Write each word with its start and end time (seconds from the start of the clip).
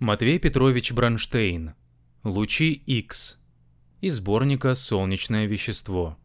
Матвей 0.00 0.38
Петрович 0.38 0.92
Бронштейн. 0.92 1.74
Лучи 2.24 2.72
X. 2.72 3.38
Из 4.00 4.14
сборника 4.14 4.74
«Солнечное 4.74 5.44
вещество». 5.44 6.16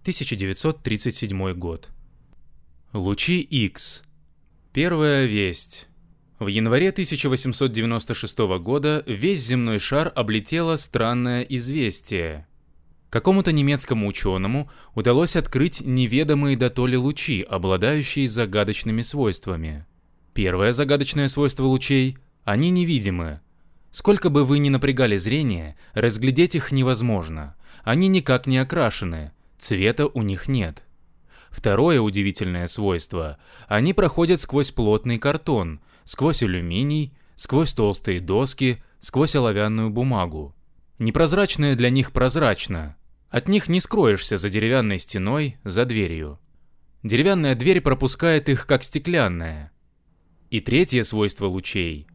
1937 0.00 1.52
год. 1.52 1.90
Лучи 2.92 3.40
X. 3.40 4.02
Первая 4.72 5.26
весть. 5.26 5.86
В 6.40 6.48
январе 6.48 6.88
1896 6.88 8.38
года 8.58 9.04
весь 9.06 9.38
земной 9.38 9.78
шар 9.78 10.12
облетело 10.16 10.74
странное 10.74 11.42
известие. 11.42 12.48
Какому-то 13.08 13.52
немецкому 13.52 14.08
ученому 14.08 14.68
удалось 14.96 15.36
открыть 15.36 15.80
неведомые 15.80 16.56
дотоле 16.56 16.98
лучи, 16.98 17.46
обладающие 17.48 18.26
загадочными 18.26 19.02
свойствами. 19.02 19.86
Первое 20.34 20.72
загадочное 20.72 21.28
свойство 21.28 21.66
лучей– 21.66 22.18
они 22.44 22.70
невидимы. 22.70 23.40
Сколько 23.90 24.30
бы 24.30 24.44
вы 24.44 24.58
ни 24.58 24.68
напрягали 24.68 25.16
зрение, 25.16 25.76
разглядеть 25.94 26.54
их 26.54 26.72
невозможно. 26.72 27.56
Они 27.84 28.08
никак 28.08 28.46
не 28.46 28.58
окрашены, 28.58 29.32
цвета 29.58 30.06
у 30.06 30.22
них 30.22 30.48
нет. 30.48 30.84
Второе 31.50 32.00
удивительное 32.00 32.66
свойство– 32.66 33.38
они 33.68 33.92
проходят 33.92 34.40
сквозь 34.40 34.70
плотный 34.70 35.18
картон– 35.18 35.80
сквозь 36.04 36.42
алюминий, 36.42 37.14
сквозь 37.36 37.72
толстые 37.72 38.20
доски, 38.20 38.82
сквозь 39.00 39.36
оловянную 39.36 39.90
бумагу. 39.90 40.54
Непрозрачное 40.98 41.74
для 41.74 41.90
них 41.90 42.12
прозрачно. 42.12 42.96
От 43.28 43.48
них 43.48 43.68
не 43.68 43.80
скроешься 43.80 44.36
за 44.36 44.48
деревянной 44.48 44.98
стеной, 44.98 45.56
за 45.64 45.84
дверью. 45.84 46.38
Деревянная 47.02 47.54
дверь 47.54 47.80
пропускает 47.80 48.48
их, 48.48 48.66
как 48.66 48.84
стеклянная. 48.84 49.72
И 50.50 50.60
третье 50.60 51.02
свойство 51.02 51.46
лучей. 51.46 52.06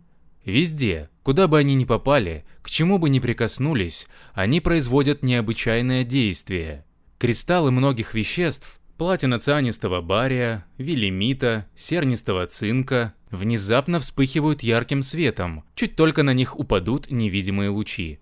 Везде, 0.48 1.10
куда 1.24 1.50
бы 1.50 1.60
они 1.60 1.76
ни 1.76 1.84
попали, 1.84 2.46
к 2.62 2.70
чему 2.70 3.00
бы 3.00 3.10
ни 3.10 3.20
прикоснулись, 3.20 4.08
они 4.34 4.62
производят 4.62 5.22
необычайное 5.22 6.06
действие. 6.06 6.86
Кристаллы 7.18 7.70
многих 7.70 8.14
веществ, 8.14 8.80
платиноцианистого 8.98 10.02
бария, 10.02 10.66
вилимита, 10.78 11.68
сернистого 11.76 12.48
цинка, 12.48 13.14
внезапно 13.30 14.00
вспыхивают 14.00 14.64
ярким 14.64 15.04
светом, 15.04 15.66
чуть 15.76 15.98
только 15.98 16.24
на 16.24 16.34
них 16.34 16.58
упадут 16.58 17.12
невидимые 17.12 17.70
лучи. 17.70 18.22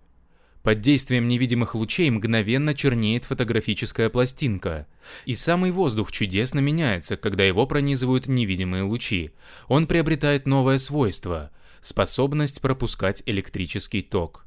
Под 0.64 0.82
действием 0.82 1.28
невидимых 1.28 1.76
лучей 1.76 2.10
мгновенно 2.10 2.74
чернеет 2.74 3.26
фотографическая 3.26 4.10
пластинка. 4.10 4.88
И 5.28 5.36
самый 5.36 5.70
воздух 5.70 6.12
чудесно 6.12 6.58
меняется, 6.58 7.18
когда 7.18 7.44
его 7.44 7.68
пронизывают 7.68 8.28
невидимые 8.28 8.82
лучи. 8.82 9.30
Он 9.68 9.86
приобретает 9.86 10.48
новое 10.48 10.80
свойство– 10.80 11.52
способность 11.86 12.62
пропускать 12.62 13.24
электрический 13.26 14.02
ток. 14.02 14.46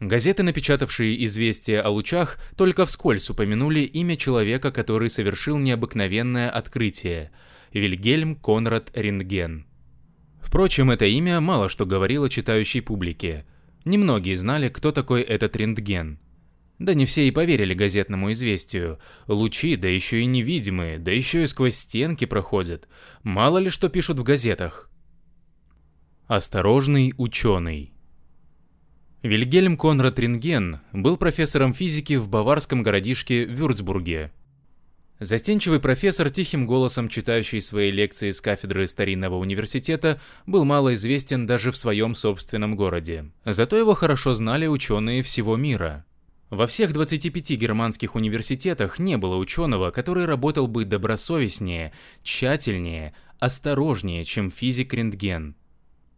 Газеты, 0.00 0.42
напечатавшие 0.42 1.24
известия 1.26 1.80
о 1.80 1.90
лучах, 1.90 2.38
только 2.56 2.86
вскользь 2.86 3.30
упомянули 3.30 3.80
имя 3.80 4.16
человека, 4.16 4.72
который 4.72 5.10
совершил 5.10 5.58
необыкновенное 5.58 6.50
открытие– 6.50 7.30
Вильгельм 7.72 8.34
Конрад 8.34 8.90
Рентген. 8.94 9.64
Впрочем, 10.42 10.90
это 10.90 11.06
имя 11.06 11.40
мало 11.40 11.68
что 11.68 11.86
говорило 11.86 12.28
читающей 12.28 12.82
публике. 12.82 13.46
Немногие 13.84 14.36
знали, 14.36 14.68
кто 14.68 14.92
такой 14.92 15.22
этот 15.22 15.56
рентген. 15.56 16.18
Да 16.78 16.94
не 16.94 17.06
все 17.06 17.26
и 17.26 17.30
поверили 17.30 17.74
газетному 17.74 18.32
известию. 18.32 18.98
Лучи, 19.26 19.76
да 19.76 19.88
еще 19.88 20.20
и 20.20 20.26
невидимые, 20.26 20.98
да 20.98 21.12
еще 21.12 21.44
и 21.44 21.46
сквозь 21.46 21.76
стенки 21.76 22.24
проходят. 22.24 22.88
Мало 23.22 23.58
ли 23.58 23.70
что 23.70 23.88
пишут 23.88 24.18
в 24.18 24.24
газетах. 24.24 24.90
Осторожный 26.34 27.12
ученый. 27.18 27.92
Вильгельм 29.22 29.76
Конрад 29.76 30.18
Рентген 30.18 30.80
был 30.90 31.18
профессором 31.18 31.74
физики 31.74 32.14
в 32.14 32.26
баварском 32.26 32.82
городишке 32.82 33.44
Вюрцбурге, 33.44 34.32
Застенчивый 35.20 35.78
профессор, 35.78 36.30
тихим 36.30 36.66
голосом 36.66 37.10
читающий 37.10 37.60
свои 37.60 37.90
лекции 37.90 38.30
с 38.30 38.40
кафедры 38.40 38.86
старинного 38.86 39.36
университета, 39.36 40.22
был 40.46 40.64
мало 40.64 40.94
известен 40.94 41.46
даже 41.46 41.70
в 41.70 41.76
своем 41.76 42.14
собственном 42.14 42.76
городе. 42.76 43.26
Зато 43.44 43.76
его 43.76 43.92
хорошо 43.92 44.32
знали 44.32 44.66
ученые 44.66 45.22
всего 45.22 45.56
мира. 45.56 46.06
Во 46.48 46.66
всех 46.66 46.94
25 46.94 47.50
германских 47.58 48.14
университетах 48.14 48.98
не 48.98 49.18
было 49.18 49.36
ученого, 49.36 49.90
который 49.90 50.24
работал 50.24 50.66
бы 50.66 50.86
добросовестнее, 50.86 51.92
тщательнее, 52.22 53.12
осторожнее, 53.38 54.24
чем 54.24 54.50
физик 54.50 54.94
Рентген. 54.94 55.56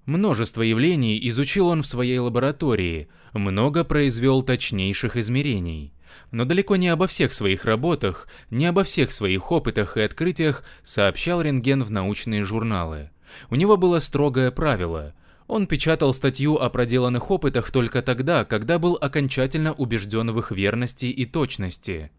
Множество 0.07 0.63
явлений 0.63 1.19
изучил 1.29 1.69
он 1.69 1.83
в 1.83 1.87
своей 1.87 2.19
лаборатории, 2.19 3.09
много 3.33 3.85
произвел 3.85 4.43
точнейших 4.43 5.17
измерений 5.17 5.95
но 6.31 6.45
далеко 6.45 6.77
не 6.77 6.89
обо 6.89 7.07
всех 7.07 7.33
своих 7.33 7.65
работах, 7.65 8.29
не 8.51 8.67
обо 8.67 8.85
всех 8.85 9.13
своих 9.13 9.51
опытах 9.53 9.97
и 9.97 10.03
открытиях 10.03 10.65
сообщал 10.83 11.41
рентген 11.43 11.83
в 11.83 11.91
научные 11.91 12.45
журналы. 12.45 13.11
У 13.51 13.55
него 13.57 13.77
было 13.77 13.99
строгое 13.99 14.51
правило. 14.51 15.15
Он 15.47 15.67
печатал 15.67 16.15
статью 16.15 16.57
о 16.57 16.71
проделанных 16.71 17.31
опытах 17.31 17.71
только 17.71 18.03
тогда, 18.03 18.45
когда 18.45 18.79
был 18.79 18.97
окончательно 19.01 19.73
убежден 19.73 20.31
в 20.31 20.39
их 20.39 20.51
верности 20.51 21.07
и 21.07 21.27
точности. 21.27 22.11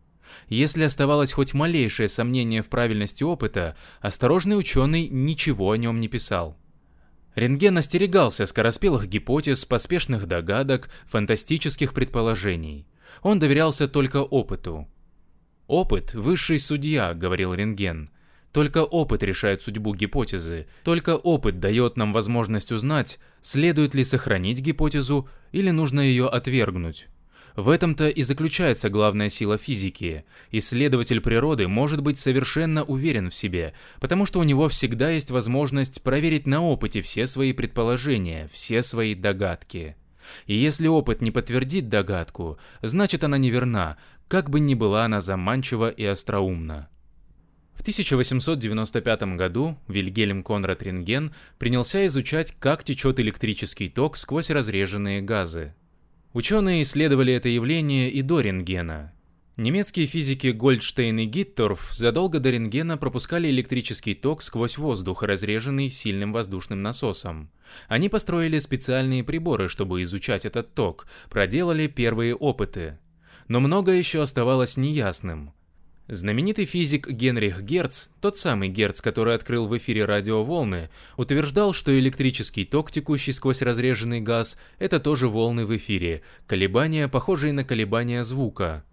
Если 0.47 0.83
оставалось 0.83 1.31
хоть 1.31 1.53
малейшее 1.53 2.07
сомнение 2.07 2.61
в 2.61 2.67
правильности 2.67 3.23
опыта, 3.23 3.75
осторожный 4.01 4.57
ученый 4.59 5.07
ничего 5.07 5.71
о 5.71 5.77
нем 5.77 5.99
не 5.99 6.07
писал. 6.07 6.57
Рентген 7.35 7.77
остерегался 7.77 8.45
скороспелых 8.45 9.07
гипотез, 9.07 9.65
поспешных 9.65 10.25
догадок, 10.25 10.89
фантастических 11.07 11.93
предположений. 11.93 12.87
Он 13.21 13.39
доверялся 13.39 13.87
только 13.87 14.23
опыту. 14.23 14.87
«Опыт– 15.67 16.13
высший 16.13 16.59
судья»,– 16.59 17.13
говорил 17.15 17.53
Рентген. 17.53 18.09
«Только 18.53 18.83
опыт 18.83 19.21
решает 19.23 19.61
судьбу 19.61 19.93
гипотезы, 19.93 20.67
только 20.83 21.17
опыт 21.17 21.59
дает 21.59 21.97
нам 21.97 22.13
возможность 22.13 22.71
узнать, 22.71 23.19
следует 23.41 23.95
ли 23.95 24.05
сохранить 24.05 24.61
гипотезу 24.61 25.27
или 25.51 25.71
нужно 25.71 25.99
ее 25.99 26.27
отвергнуть». 26.27 27.07
В 27.55 27.69
этом-то 27.69 28.09
и 28.09 28.21
заключается 28.21 28.89
главная 28.89 29.29
сила 29.29 29.57
физики. 29.57 30.25
Исследователь 30.51 31.21
природы 31.21 31.69
может 31.69 32.01
быть 32.01 32.19
совершенно 32.19 32.83
уверен 32.83 33.29
в 33.29 33.35
себе, 33.35 33.73
потому 34.01 34.25
что 34.25 34.39
у 34.39 34.43
него 34.43 34.67
всегда 34.67 35.09
есть 35.09 35.31
возможность 35.31 36.01
проверить 36.01 36.47
на 36.47 36.61
опыте 36.61 37.01
все 37.01 37.27
свои 37.27 37.53
предположения, 37.53 38.49
все 38.51 38.83
свои 38.83 39.15
догадки. 39.15 39.95
И 40.47 40.55
если 40.55 40.87
опыт 40.87 41.21
не 41.21 41.31
подтвердит 41.31 41.87
догадку, 41.87 42.57
значит 42.81 43.23
она 43.23 43.37
неверна, 43.37 43.97
как 44.27 44.49
бы 44.49 44.59
ни 44.59 44.73
была 44.75 45.05
она 45.05 45.21
заманчива 45.21 45.89
и 45.89 46.03
остроумна. 46.03 46.89
В 47.73 47.81
1895 47.81 49.35
году 49.35 49.77
Вильгельм 49.87 50.43
Конрад 50.43 50.83
Рентген 50.83 51.33
принялся 51.57 52.05
изучать, 52.07 52.53
как 52.59 52.83
течет 52.83 53.19
электрический 53.19 53.87
ток 53.87 54.17
сквозь 54.17 54.49
разреженные 54.49 55.21
газы. 55.21 55.73
Ученые 56.35 56.83
исследовали 56.83 57.31
это 57.31 57.47
явление 57.47 58.11
и 58.11 58.21
до 58.21 58.41
рентгена, 58.41 59.13
Немецкие 59.55 60.05
физики 60.05 60.47
Гольдштейн 60.47 61.17
и 61.19 61.23
Гитторф 61.23 61.93
задолго 61.93 62.39
до 62.39 62.49
рентгена 62.49 62.97
пропускали 62.97 63.49
электрический 63.49 64.13
ток 64.13 64.41
сквозь 64.43 64.77
воздух, 64.77 65.23
разреженный 65.23 65.89
сильным 65.89 66.33
воздушным 66.33 66.81
насосом. 66.81 67.49
Они 67.87 68.09
построили 68.09 68.59
специальные 68.59 69.23
приборы, 69.23 69.69
чтобы 69.69 70.03
изучать 70.03 70.45
этот 70.45 70.73
ток, 70.73 71.07
проделали 71.29 71.87
первые 71.87 72.35
опыты. 72.35 72.99
Но 73.47 73.61
многое 73.61 73.97
еще 73.97 74.21
оставалось 74.21 74.75
неясным. 74.75 75.53
Знаменитый 76.07 76.65
физик 76.65 77.09
Генрих 77.09 77.63
Герц, 77.63 78.09
тот 78.21 78.37
самый 78.37 78.69
Герц, 78.69 79.01
который 79.01 79.33
открыл 79.33 79.67
в 79.67 79.75
эфире 79.79 80.05
радиоволны, 80.05 80.91
утверждал, 81.17 81.73
что 81.73 81.97
электрический 81.97 82.63
ток, 82.63 82.91
текущий 82.91 83.31
сквозь 83.31 83.63
разреженный 83.63 84.21
газ, 84.21 84.59
это 84.77 84.99
тоже 84.99 85.27
волны 85.27 85.65
в 85.65 85.75
эфире, 85.75 86.21
колебания, 86.45 87.07
похожие 87.07 87.53
на 87.53 87.63
колебания 87.63 88.23
звука. 88.23 88.85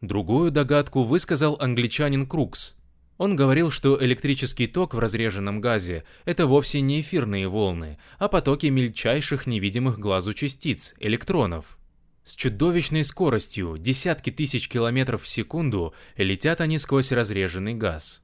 Другую 0.00 0.50
догадку 0.50 1.04
высказал 1.04 1.56
англичанин 1.60 2.26
Крукс. 2.26 2.76
Он 3.16 3.36
говорил, 3.36 3.70
что 3.70 3.96
электрический 4.04 4.66
ток 4.66 4.94
в 4.94 4.98
разреженном 4.98 5.60
газе– 5.60 6.02
это 6.24 6.48
вовсе 6.48 6.80
не 6.80 7.00
эфирные 7.00 7.46
волны, 7.46 7.96
а 8.18 8.26
потоки 8.26 8.66
мельчайших 8.66 9.46
невидимых 9.46 10.00
глазу 10.00 10.34
частиц– 10.34 10.94
электронов. 10.98 11.78
С 12.24 12.34
чудовищной 12.36 13.04
скоростью, 13.04 13.76
десятки 13.78 14.30
тысяч 14.30 14.68
километров 14.68 15.24
в 15.24 15.28
секунду, 15.28 15.94
летят 16.16 16.62
они 16.62 16.78
сквозь 16.78 17.12
разреженный 17.12 17.74
газ. 17.74 18.22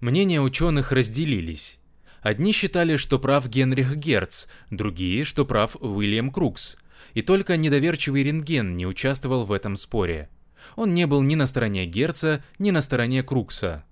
Мнения 0.00 0.40
ученых 0.40 0.90
разделились. 0.90 1.78
Одни 2.20 2.52
считали, 2.52 2.96
что 2.96 3.20
прав 3.20 3.48
Генрих 3.48 3.94
Герц, 3.94 4.48
другие, 4.70 5.24
что 5.24 5.46
прав 5.46 5.76
Уильям 5.80 6.32
Крукс. 6.32 6.76
И 7.14 7.22
только 7.22 7.56
недоверчивый 7.56 8.24
рентген 8.24 8.76
не 8.76 8.86
участвовал 8.86 9.44
в 9.44 9.52
этом 9.52 9.76
споре. 9.76 10.28
Он 10.74 10.92
не 10.92 11.06
был 11.06 11.22
ни 11.22 11.36
на 11.36 11.46
стороне 11.46 11.86
Герца, 11.86 12.42
ни 12.58 12.72
на 12.72 12.82
стороне 12.82 13.22
Крукса. 13.22 13.84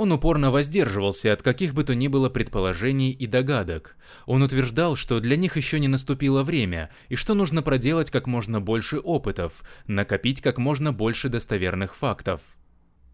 Он 0.00 0.12
упорно 0.12 0.50
воздерживался 0.50 1.30
от 1.30 1.42
каких 1.42 1.74
бы 1.74 1.84
то 1.84 1.94
ни 1.94 2.08
было 2.08 2.30
предположений 2.30 3.10
и 3.10 3.26
догадок. 3.26 3.98
Он 4.24 4.42
утверждал, 4.42 4.96
что 4.96 5.20
для 5.20 5.36
них 5.36 5.58
еще 5.58 5.78
не 5.78 5.88
наступило 5.88 6.42
время, 6.42 6.88
и 7.10 7.16
что 7.16 7.34
нужно 7.34 7.60
проделать 7.60 8.10
как 8.10 8.26
можно 8.26 8.62
больше 8.62 8.96
опытов, 8.96 9.62
накопить 9.86 10.40
как 10.40 10.56
можно 10.56 10.94
больше 10.94 11.28
достоверных 11.28 11.94
фактов. 11.94 12.40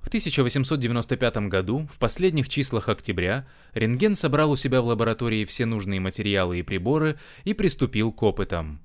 В 0.01 0.07
1895 0.07 1.49
году, 1.49 1.89
в 1.93 1.99
последних 1.99 2.49
числах 2.49 2.89
октября, 2.89 3.49
рентген 3.75 4.15
собрал 4.15 4.53
у 4.53 4.57
себя 4.57 4.81
в 4.81 4.87
лаборатории 4.87 5.45
все 5.45 5.67
нужные 5.67 5.99
материалы 5.99 6.61
и 6.61 6.63
приборы 6.63 7.19
и 7.43 7.53
приступил 7.53 8.13
к 8.13 8.23
опытам. 8.23 8.81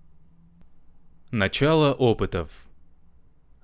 Начало 1.30 1.94
опытов. 1.94 2.50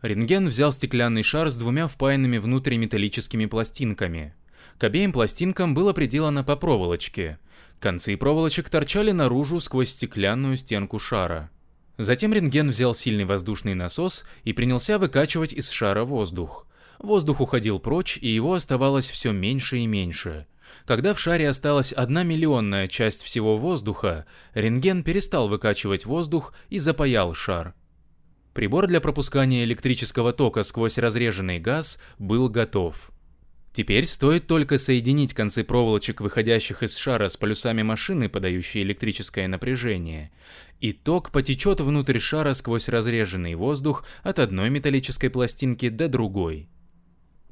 Рентген 0.02 0.48
взял 0.48 0.72
стеклянный 0.72 1.24
шар 1.24 1.50
с 1.50 1.56
двумя 1.56 1.88
впаянными 1.88 2.38
внутрь 2.38 2.76
металлическими 2.76 3.48
пластинками. 3.48 4.36
К 4.78 4.84
обеим 4.84 5.12
пластинкам 5.12 5.74
было 5.74 5.92
приделано 5.94 6.44
по 6.44 6.56
проволочке. 6.56 7.40
Концы 7.80 8.16
проволочек 8.16 8.70
торчали 8.70 9.12
наружу 9.12 9.60
сквозь 9.60 9.90
стеклянную 9.90 10.58
стенку 10.58 11.00
шара. 11.00 11.50
Затем 11.98 12.32
рентген 12.32 12.70
взял 12.70 12.94
сильный 12.94 13.26
воздушный 13.26 13.74
насос 13.74 14.24
и 14.44 14.54
принялся 14.54 15.00
выкачивать 15.00 15.54
из 15.54 15.70
шара 15.72 16.04
воздух. 16.04 16.68
Воздух 17.00 17.42
уходил 17.42 17.80
прочь, 17.80 18.20
и 18.22 18.28
его 18.28 18.54
оставалось 18.54 19.10
все 19.10 19.32
меньше 19.32 19.78
и 19.80 19.88
меньше. 19.88 20.46
Когда 20.86 21.16
в 21.16 21.20
шаре 21.20 21.50
осталась 21.50 21.92
одна 21.92 22.22
миллионная 22.24 22.88
часть 22.88 23.24
всего 23.24 23.58
воздуха, 23.58 24.26
рентген 24.54 25.04
перестал 25.04 25.48
выкачивать 25.48 26.06
воздух 26.06 26.54
и 26.70 26.78
запаял 26.78 27.34
шар. 27.34 27.74
Прибор 28.58 28.88
для 28.88 29.00
пропускания 29.02 29.64
электрического 29.66 30.34
тока 30.34 30.64
сквозь 30.64 30.98
разреженный 30.98 31.60
газ 31.60 32.00
был 32.18 32.50
готов. 32.50 33.12
Теперь 33.72 34.08
стоит 34.08 34.48
только 34.48 34.80
соединить 34.80 35.36
концы 35.36 35.64
проволочек, 35.64 36.22
выходящих 36.22 36.82
из 36.82 36.98
шара 36.98 37.30
с 37.30 37.38
полюсами 37.38 37.84
машины, 37.84 38.30
подающей 38.30 38.82
электрическое 38.82 39.48
напряжение, 39.48 40.32
и 40.80 40.92
ток 40.92 41.32
потечет 41.32 41.82
внутрь 41.82 42.18
шара 42.18 42.56
сквозь 42.56 42.90
разреженный 42.90 43.54
воздух 43.54 44.08
от 44.24 44.40
одной 44.40 44.72
металлической 44.72 45.30
пластинки 45.30 45.90
до 45.90 46.08
другой. 46.08 46.68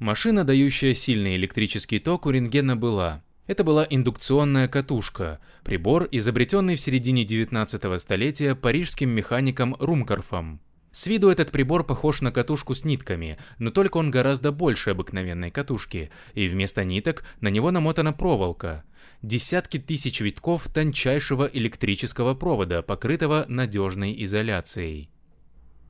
Машина, 0.00 0.42
дающая 0.42 0.92
сильный 0.92 1.36
электрический 1.36 2.00
ток, 2.00 2.26
у 2.26 2.30
рентгена 2.30 2.74
была. 2.74 3.22
Это 3.46 3.62
была 3.62 3.86
индукционная 3.88 4.66
катушка, 4.66 5.38
прибор, 5.62 6.08
изобретенный 6.10 6.74
в 6.74 6.80
середине 6.80 7.22
19 7.22 8.00
столетия 8.02 8.56
парижским 8.56 9.10
механиком 9.10 9.76
Румкарфом. 9.78 10.60
С 10.96 11.06
виду 11.06 11.28
этот 11.28 11.50
прибор 11.50 11.84
похож 11.84 12.22
на 12.22 12.32
катушку 12.32 12.74
с 12.74 12.82
нитками, 12.82 13.36
но 13.58 13.70
только 13.70 13.98
он 13.98 14.10
гораздо 14.10 14.50
больше 14.50 14.92
обыкновенной 14.92 15.50
катушки, 15.50 16.10
и 16.32 16.48
вместо 16.48 16.84
ниток 16.84 17.22
на 17.42 17.48
него 17.48 17.70
намотана 17.70 18.14
проволока. 18.14 18.82
Десятки 19.20 19.78
тысяч 19.78 20.20
витков 20.20 20.66
тончайшего 20.68 21.50
электрического 21.52 22.32
провода, 22.32 22.80
покрытого 22.80 23.44
надежной 23.46 24.16
изоляцией. 24.24 25.10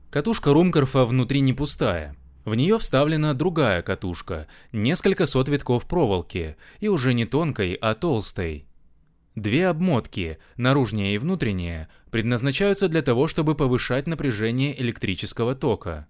Катушка 0.09 0.51
Румкорфа 0.51 1.05
внутри 1.05 1.39
не 1.39 1.53
пустая. 1.53 2.17
В 2.43 2.53
нее 2.53 2.77
вставлена 2.77 3.33
другая 3.33 3.83
катушка, 3.83 4.47
несколько 4.73 5.25
сот 5.25 5.47
витков 5.47 5.87
проволоки, 5.87 6.57
и 6.81 6.89
уже 6.89 7.13
не 7.13 7.23
тонкой, 7.23 7.75
а 7.75 7.95
толстой. 7.95 8.66
Две 9.37 9.67
обмотки, 9.67 10.39
наружная 10.55 11.11
и 11.11 11.19
внутренняя, 11.19 11.89
предназначаются 12.09 12.87
для 12.87 13.03
того, 13.03 13.27
чтобы 13.27 13.53
повышать 13.53 14.07
напряжение 14.07 14.81
электрического 14.81 15.53
тока. 15.53 16.07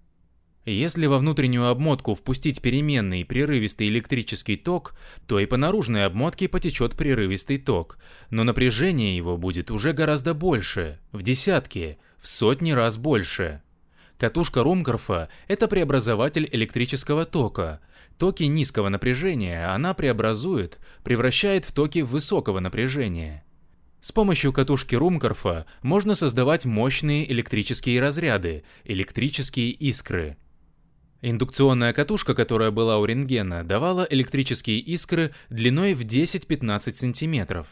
Если 0.64 1.08
во 1.08 1.18
внутреннюю 1.18 1.68
обмотку 1.68 2.16
впустить 2.16 2.62
переменный 2.62 3.26
прерывистый 3.26 3.90
электрический 3.90 4.56
ток, 4.56 4.96
то 5.28 5.42
и 5.42 5.46
по 5.46 5.58
наружной 5.58 6.06
обмотке 6.06 6.48
потечет 6.48 6.96
прерывистый 6.96 7.58
ток, 7.58 7.98
но 8.30 8.46
напряжение 8.46 9.18
его 9.18 9.36
будет 9.36 9.72
уже 9.72 9.92
гораздо 9.92 10.34
больше, 10.34 11.02
в 11.12 11.22
десятки, 11.22 11.98
в 12.22 12.30
сотни 12.30 12.72
раз 12.72 12.96
больше. 12.96 13.62
Катушка 14.18 14.64
Румкорфа– 14.64 15.28
это 15.50 15.68
преобразователь 15.68 16.48
электрического 16.50 17.26
тока, 17.26 17.82
Токи 18.18 18.44
низкого 18.44 18.90
напряжения 18.90 19.72
она 19.72 19.94
преобразует, 19.94 20.80
превращает 21.04 21.66
в 21.66 21.72
токи 21.72 22.00
высокого 22.00 22.60
напряжения. 22.60 23.44
С 24.02 24.12
помощью 24.12 24.54
катушки 24.54 24.96
Румкорфа 24.96 25.66
можно 25.82 26.16
создавать 26.16 26.66
мощные 26.66 27.32
электрические 27.32 28.00
разряды, 28.02 28.64
электрические 28.86 29.70
искры. 29.70 30.38
Индукционная 31.22 31.94
катушка, 31.94 32.34
которая 32.34 32.72
была 32.72 33.00
у 33.00 33.06
рентгена, 33.06 33.64
давала 33.64 34.08
электрические 34.10 34.80
искры 34.80 35.34
длиной 35.50 35.94
в 35.94 36.02
10-15 36.02 36.94
см. 36.94 37.66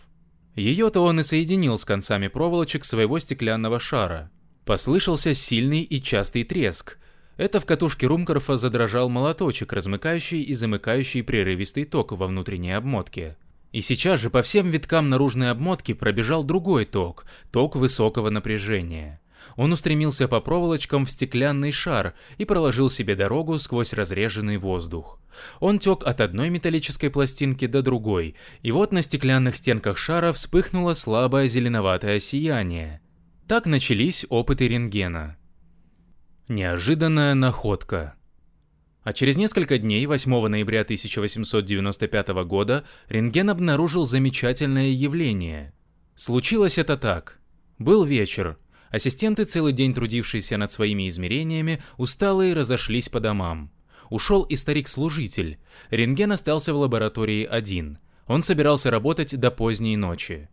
Ее-то 0.56 1.01
он 1.01 1.19
и 1.19 1.24
соединил 1.24 1.77
с 1.77 1.86
концами 1.86 2.27
проволочек 2.27 2.86
своего 2.86 3.19
стеклянного 3.19 3.80
шара. 3.80 4.31
Послышался 4.65 5.33
сильный 5.36 5.81
и 5.81 6.01
частый 6.01 6.44
треск, 6.44 6.97
это 7.38 7.60
в 7.60 7.66
катушке 7.66 8.08
Румкорфа 8.08 8.58
задрожал 8.58 9.10
молоточек, 9.10 9.74
размыкающий 9.74 10.42
и 10.42 10.54
замыкающий 10.54 11.24
прерывистый 11.24 11.86
ток 11.86 12.12
во 12.14 12.28
внутренней 12.28 12.72
обмотке. 12.72 13.38
И 13.72 13.82
сейчас 13.82 14.22
же 14.22 14.30
по 14.30 14.42
всем 14.42 14.68
виткам 14.68 15.10
наружной 15.10 15.52
обмотки 15.52 15.94
пробежал 15.94 16.44
другой 16.44 16.86
ток, 16.86 17.26
ток 17.52 17.76
высокого 17.76 18.30
напряжения. 18.30 19.20
Он 19.58 19.74
устремился 19.74 20.28
по 20.28 20.40
проволочкам 20.40 21.06
в 21.06 21.12
стеклянный 21.12 21.72
шар 21.72 22.14
и 22.38 22.46
проложил 22.46 22.90
себе 22.90 23.16
дорогу 23.16 23.60
сквозь 23.60 23.94
разреженный 23.94 24.58
воздух. 24.58 25.20
Он 25.60 25.80
тек 25.80 26.04
от 26.06 26.22
одной 26.22 26.50
металлической 26.50 27.10
пластинки 27.10 27.68
до 27.68 27.81
другой, 27.81 28.36
и 28.62 28.72
вот 28.72 28.92
на 28.92 29.02
стеклянных 29.02 29.58
стенках 29.58 29.98
шара 29.98 30.31
вспыхнуло 30.34 30.94
слабое 30.94 31.48
зеленоватое 31.48 32.20
сияние. 32.20 33.02
Так 33.48 33.66
начались 33.66 34.26
опыты 34.30 34.68
рентгена. 34.68 35.38
Неожиданная 36.47 37.33
находка. 37.33 38.13
А 39.01 39.13
через 39.13 39.36
несколько 39.36 39.80
дней, 39.80 40.06
8 40.06 40.47
ноября 40.47 40.81
1895 40.81 42.27
года, 42.45 42.86
рентген 43.09 43.50
обнаружил 43.50 44.06
замечательное 44.06 44.89
явление. 44.89 45.74
Случилось 46.13 46.77
это 46.77 46.97
так. 46.97 47.39
Был 47.80 48.03
вечер. 48.03 48.59
Ассистенты, 48.92 49.45
целый 49.45 49.74
день 49.74 49.95
трудившиеся 49.95 50.57
над 50.57 50.71
своими 50.71 51.09
измерениями, 51.09 51.81
усталые 51.97 52.53
разошлись 52.53 53.09
по 53.09 53.19
домам. 53.19 53.71
Ушел 54.12 54.44
и 54.44 54.56
старик-служитель. 54.56 55.57
Рентген 55.89 56.31
остался 56.31 56.75
в 56.75 56.77
лаборатории 56.77 57.44
один. 57.44 57.97
Он 58.27 58.44
собирался 58.44 58.92
работать 58.92 59.36
до 59.36 59.50
поздней 59.50 59.97
ночи. 59.97 60.47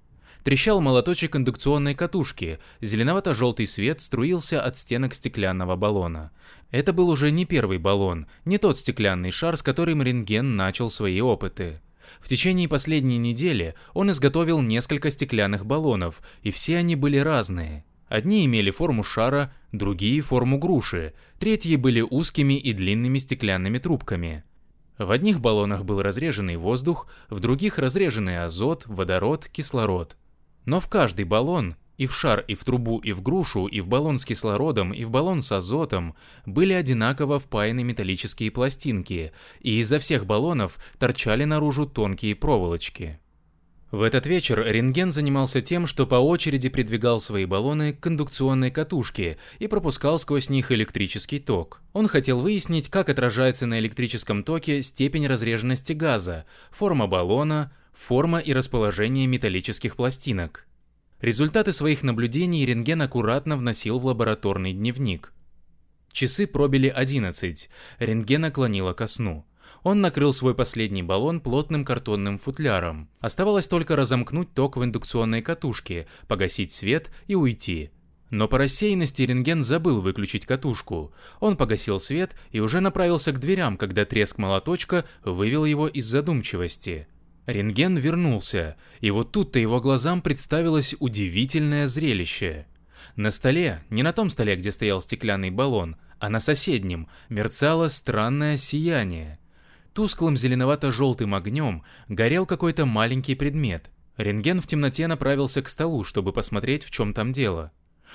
Трещал 0.45 0.81
молоточек 0.81 1.37
индукционной 1.37 1.95
катушки, 1.95 2.59
зеленовато-желтый 2.81 3.67
свет 3.69 4.01
струился 4.01 4.61
от 4.61 4.77
стенок 4.77 5.15
стеклянного 5.15 5.77
баллона. 5.77 6.33
Это 6.73 6.93
был 6.93 7.11
уже 7.11 7.31
не 7.31 7.45
первый 7.45 7.79
баллон, 7.79 8.27
не 8.45 8.59
тот 8.59 8.77
стеклянный 8.77 9.31
шар, 9.31 9.57
с 9.57 9.63
которым 9.63 10.03
рентген 10.03 10.57
начал 10.57 10.91
свои 10.91 11.21
опыты. 11.21 11.81
В 12.21 12.29
течение 12.29 12.69
последней 12.69 13.19
недели 13.19 13.75
он 13.95 14.11
изготовил 14.11 14.61
несколько 14.61 15.11
стеклянных 15.11 15.65
баллонов, 15.65 16.21
и 16.43 16.51
все 16.51 16.79
они 16.79 16.97
были 16.97 17.19
разные. 17.19 17.85
Одни 18.09 18.45
имели 18.45 18.73
форму 18.73 19.05
шара, 19.05 19.55
другие– 19.71 20.21
форму 20.23 20.59
груши, 20.59 21.15
третьи 21.39 21.77
были 21.77 22.01
узкими 22.01 22.55
и 22.55 22.73
длинными 22.73 23.19
стеклянными 23.19 23.79
трубками. 23.79 24.43
В 24.99 25.11
одних 25.13 25.41
баллонах 25.41 25.85
был 25.85 26.03
разреженный 26.03 26.57
воздух, 26.57 27.07
в 27.31 27.39
других– 27.39 27.79
разреженный 27.81 28.45
азот, 28.45 28.87
водород, 28.87 29.49
кислород. 29.49 30.17
Но 30.65 30.81
в 30.81 30.89
каждый 30.89 31.25
баллон, 31.25 31.77
и 31.99 32.07
в 32.07 32.15
шар, 32.15 32.45
и 32.49 32.55
в 32.55 32.65
трубу, 32.65 32.99
и 32.99 33.13
в 33.13 33.23
грушу, 33.23 33.67
и 33.67 33.81
в 33.81 33.89
баллон 33.89 34.19
с 34.19 34.25
кислородом, 34.25 34.93
и 34.93 35.05
в 35.05 35.11
баллон 35.11 35.43
с 35.43 35.53
азотом, 35.53 36.15
были 36.47 36.73
одинаково 36.73 37.39
впаяны 37.39 37.85
металлические 37.85 38.51
пластинки, 38.51 39.33
и 39.61 39.79
изо 39.79 39.99
всех 39.99 40.27
баллонов 40.27 40.79
торчали 40.99 41.45
наружу 41.45 41.87
тонкие 41.87 42.35
проволочки. 42.35 43.19
В 43.93 44.01
этот 44.01 44.25
вечер 44.25 44.65
рентген 44.67 45.13
занимался 45.13 45.61
тем, 45.61 45.87
что 45.87 46.07
по 46.07 46.15
очереди 46.15 46.71
придвигал 46.71 47.21
свои 47.21 47.45
баллоны 47.45 47.93
к 47.93 48.01
кондукционной 48.01 48.71
катушке 48.71 49.37
и 49.59 49.67
пропускал 49.67 50.19
сквозь 50.19 50.49
них 50.49 50.73
электрический 50.73 51.39
ток. 51.39 51.83
Он 51.93 52.09
хотел 52.09 52.41
выяснить, 52.41 52.89
как 52.89 53.11
отражается 53.11 53.67
на 53.67 53.79
электрическом 53.79 54.45
токе 54.45 54.83
степень 54.83 55.27
разреженности 55.27 55.93
газа, 55.93 56.47
форма 56.71 57.07
баллона, 57.07 57.71
форма 57.93 58.39
и 58.39 58.53
расположение 58.53 59.27
металлических 59.27 59.97
пластинок. 59.97 60.67
Результаты 61.21 61.73
своих 61.73 62.03
наблюдений 62.03 62.67
рентген 62.67 63.03
аккуратно 63.03 63.57
вносил 63.57 63.99
в 63.99 64.07
лабораторный 64.07 64.73
дневник. 64.73 65.33
Часы 66.11 66.47
пробили 66.47 66.89
11, 66.89 67.71
рентген 68.01 68.41
наклонило 68.41 68.93
ко 68.93 69.07
сну. 69.07 69.47
Он 69.83 70.01
накрыл 70.01 70.33
свой 70.33 70.55
последний 70.55 71.03
баллон 71.03 71.41
плотным 71.41 71.85
картонным 71.85 72.39
футляром. 72.39 73.09
Оставалось 73.21 73.69
только 73.69 73.97
разомкнуть 73.97 74.53
ток 74.53 74.77
в 74.77 74.85
индукционной 74.85 75.43
катушке, 75.43 76.07
погасить 76.29 76.73
свет 76.73 77.11
и 77.27 77.35
уйти. 77.35 77.91
Но 78.31 78.49
по 78.49 78.59
рассеянности 78.59 79.23
рентген 79.23 79.63
забыл 79.63 80.01
выключить 80.01 80.47
катушку. 80.47 81.13
Он 81.39 81.57
погасил 81.57 82.01
свет 82.01 82.35
и 82.51 82.61
уже 82.61 82.81
направился 82.81 83.33
к 83.33 83.41
дверям, 83.41 83.77
когда 83.77 84.05
треск 84.05 84.39
молоточка 84.39 85.05
вывел 85.25 85.65
его 85.65 85.87
из 85.87 86.07
задумчивости. 86.07 87.09
Рентген 87.47 87.97
вернулся, 87.97 88.77
и 89.01 89.11
вот 89.11 89.33
тут-то 89.33 89.59
его 89.59 89.81
глазам 89.81 90.23
представилось 90.23 90.95
удивительное 91.01 91.87
зрелище. 91.89 92.67
На 93.17 93.31
столе, 93.31 93.83
не 93.91 94.03
на 94.03 94.13
том 94.13 94.31
столе, 94.31 94.55
где 94.57 94.71
стоял 94.71 95.03
стеклянный 95.03 95.51
баллон, 95.51 95.97
а 96.21 96.29
на 96.29 96.39
соседнем, 96.39 97.09
мерцало 97.29 97.89
странное 97.89 98.57
сияние. 98.57 99.41
Тусклым 99.93 100.37
зеленовато-желтым 100.37 101.35
огнем 101.35 101.83
горел 102.09 102.47
какой-то 102.47 102.87
маленький 102.87 103.35
предмет. 103.35 103.91
Рентген 104.17 104.61
в 104.61 104.67
темноте 104.67 105.07
направился 105.09 105.63
к 105.63 105.69
столу, 105.69 106.05
чтобы 106.05 106.33
посмотреть, 106.33 106.85
в 106.85 106.91
чем 106.91 107.13
там 107.13 107.33
дело. 107.33 107.73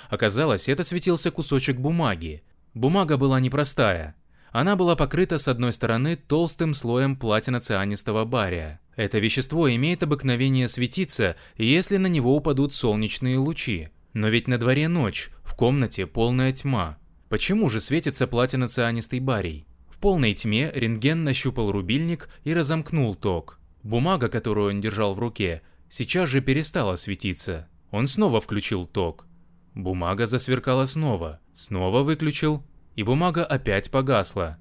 Оказалось, 0.10 0.70
это 0.70 0.84
светился 0.84 1.32
кусочек 1.32 1.78
бумаги. 1.78 2.44
Бумага 2.74 3.18
была 3.18 3.40
непростая. 3.40 4.16
Она 4.52 4.76
была 4.76 4.96
покрыта 4.96 5.38
с 5.38 5.48
одной 5.48 5.74
стороны 5.74 6.16
толстым 6.16 6.74
слоем 6.74 7.16
платиноцианистого 7.16 8.24
бария. 8.24 8.80
Это 8.98 9.20
вещество 9.20 9.74
имеет 9.74 10.02
обыкновение 10.02 10.68
светиться, 10.68 11.38
если 11.56 11.98
на 11.98 12.08
него 12.08 12.36
упадут 12.36 12.74
солнечные 12.74 13.38
лучи. 13.38 13.90
Но 14.14 14.28
ведь 14.28 14.48
на 14.48 14.58
дворе 14.58 14.88
ночь, 14.88 15.30
в 15.44 15.54
комнате 15.54 16.08
полная 16.08 16.52
тьма. 16.52 16.98
Почему 17.30 17.70
же 17.70 17.80
светится 17.80 18.26
платиноцианистый 18.26 19.20
барий? 19.20 19.68
В 19.88 20.00
полной 20.00 20.34
тьме 20.34 20.72
рентген 20.74 21.24
нащупал 21.24 21.72
рубильник 21.72 22.28
и 22.44 22.56
разомкнул 22.56 23.14
ток. 23.14 23.60
Бумага, 23.84 24.30
которую 24.30 24.70
он 24.72 24.82
держал 24.82 25.14
в 25.14 25.20
руке, 25.20 25.62
сейчас 25.90 26.30
же 26.30 26.42
перестала 26.42 26.96
светиться. 26.96 27.70
Он 27.92 28.08
снова 28.08 28.42
включил 28.42 28.88
ток. 28.88 29.28
Бумага 29.76 30.26
засверкала 30.26 30.86
снова, 30.88 31.40
снова 31.54 32.02
выключил, 32.02 32.64
и 32.96 33.04
бумага 33.04 33.46
опять 33.46 33.92
погасла. 33.92 34.58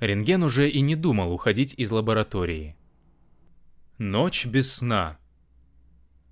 Рентген 0.00 0.42
уже 0.42 0.70
и 0.70 0.80
не 0.80 0.96
думал 0.96 1.32
уходить 1.34 1.74
из 1.76 1.90
лаборатории. 1.90 2.76
Ночь 3.98 4.44
без 4.44 4.72
сна. 4.72 5.18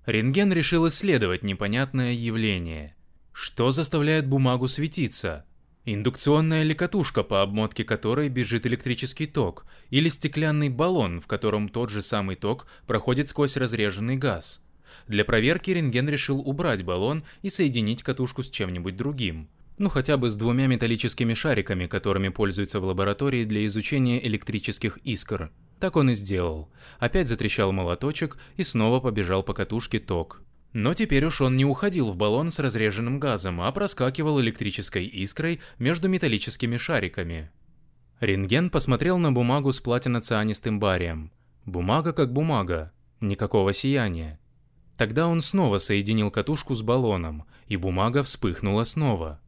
Рентген 0.05 0.51
решил 0.51 0.89
исследовать 0.89 1.43
непонятное 1.43 2.11
явление. 2.11 2.93
Что 3.31 3.71
заставляет 3.71 4.27
бумагу 4.27 4.67
светиться? 4.67 5.45
Индукционная 5.85 6.63
ли 6.63 6.73
катушка, 6.73 7.23
по 7.23 7.41
обмотке 7.41 7.85
которой 7.85 8.27
бежит 8.27 8.67
электрический 8.67 9.27
ток, 9.27 9.65
или 9.91 10.09
стеклянный 10.09 10.67
баллон, 10.67 11.21
в 11.21 11.27
котором 11.27 11.69
тот 11.69 11.89
же 11.89 12.01
самый 12.01 12.35
ток 12.35 12.67
проходит 12.85 13.29
сквозь 13.29 13.55
разреженный 13.55 14.17
газ? 14.17 14.61
Для 15.07 15.23
проверки 15.23 15.71
рентген 15.71 16.09
решил 16.09 16.41
убрать 16.41 16.83
баллон 16.83 17.23
и 17.43 17.49
соединить 17.49 18.03
катушку 18.03 18.43
с 18.43 18.49
чем-нибудь 18.49 18.97
другим. 18.97 19.47
Ну 19.77 19.87
хотя 19.87 20.17
бы 20.17 20.29
с 20.29 20.35
двумя 20.35 20.67
металлическими 20.67 21.33
шариками, 21.33 21.87
которыми 21.87 22.27
пользуются 22.27 22.81
в 22.81 22.83
лаборатории 22.83 23.45
для 23.45 23.65
изучения 23.65 24.25
электрических 24.27 24.97
искр. 25.05 25.49
Так 25.83 25.97
он 25.97 26.09
и 26.11 26.13
сделал. 26.13 26.69
Опять 26.97 27.27
затрещал 27.27 27.73
молоточек 27.73 28.37
и 28.55 28.63
снова 28.63 29.01
побежал 29.01 29.43
по 29.43 29.53
катушке 29.53 29.99
ток. 29.99 30.41
Но 30.71 30.93
теперь 30.93 31.25
уж 31.25 31.41
он 31.41 31.57
не 31.57 31.65
уходил 31.65 32.09
в 32.09 32.15
баллон 32.15 32.51
с 32.51 32.59
разреженным 32.59 33.19
газом, 33.19 33.59
а 33.59 33.69
проскакивал 33.73 34.39
электрической 34.39 35.05
искрой 35.05 35.59
между 35.79 36.07
металлическими 36.07 36.77
шариками. 36.77 37.51
Рентген 38.21 38.69
посмотрел 38.69 39.17
на 39.17 39.33
бумагу 39.33 39.73
с 39.73 39.81
платиноцианистым 39.81 40.79
барием. 40.79 41.33
Бумага 41.65 42.13
как 42.13 42.31
бумага, 42.31 42.93
никакого 43.19 43.73
сияния. 43.73 44.39
Тогда 44.95 45.27
он 45.27 45.41
снова 45.41 45.79
соединил 45.79 46.31
катушку 46.31 46.75
с 46.75 46.81
баллоном, 46.81 47.43
и 47.67 47.75
бумага 47.75 48.23
вспыхнула 48.23 48.85
снова. 48.85 49.41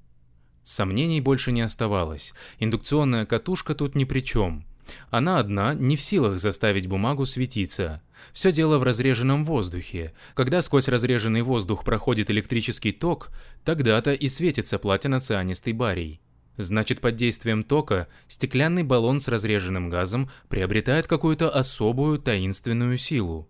Сомнений 0.63 1.21
больше 1.21 1.53
не 1.53 1.61
оставалось. 1.61 2.33
Индукционная 2.59 3.25
катушка 3.25 3.73
тут 3.73 3.95
ни 3.95 4.03
при 4.03 4.19
чем. 4.19 4.65
Она 5.09 5.39
одна 5.39 5.73
не 5.73 5.95
в 5.95 6.01
силах 6.01 6.39
заставить 6.39 6.87
бумагу 6.87 7.25
светиться. 7.25 8.01
Все 8.33 8.51
дело 8.51 8.77
в 8.77 8.83
разреженном 8.83 9.45
воздухе. 9.45 10.13
Когда 10.33 10.61
сквозь 10.61 10.87
разреженный 10.87 11.41
воздух 11.41 11.83
проходит 11.83 12.31
электрический 12.31 12.91
ток, 12.91 13.29
тогда-то 13.63 14.13
и 14.13 14.27
светится 14.27 14.79
платиноцианистый 14.79 15.73
барий. 15.73 16.21
Значит, 16.57 17.01
под 17.01 17.15
действием 17.15 17.63
тока 17.63 18.07
стеклянный 18.27 18.83
баллон 18.83 19.19
с 19.19 19.27
разреженным 19.27 19.89
газом 19.89 20.29
приобретает 20.47 21.07
какую-то 21.07 21.49
особую 21.49 22.19
таинственную 22.19 22.97
силу. 22.97 23.49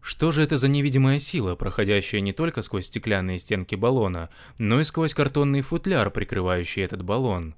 Что 0.00 0.32
же 0.32 0.42
это 0.42 0.56
за 0.56 0.68
невидимая 0.68 1.18
сила, 1.18 1.54
проходящая 1.54 2.22
не 2.22 2.32
только 2.32 2.62
сквозь 2.62 2.86
стеклянные 2.86 3.38
стенки 3.38 3.74
баллона, 3.74 4.30
но 4.58 4.80
и 4.80 4.84
сквозь 4.84 5.14
картонный 5.14 5.60
футляр, 5.60 6.10
прикрывающий 6.10 6.82
этот 6.82 7.02
баллон? 7.02 7.54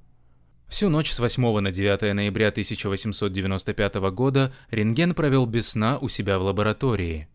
Всю 0.73 0.88
ночь 0.88 1.12
с 1.12 1.19
8 1.19 1.61
на 1.61 1.71
9 1.71 2.14
ноября 2.14 2.49
1895 2.49 3.95
года 4.11 4.55
рентген 4.71 5.12
провел 5.12 5.45
без 5.45 5.69
сна 5.69 5.99
у 5.99 6.09
себя 6.09 6.38
в 6.38 6.45
лаборатории. 6.45 7.29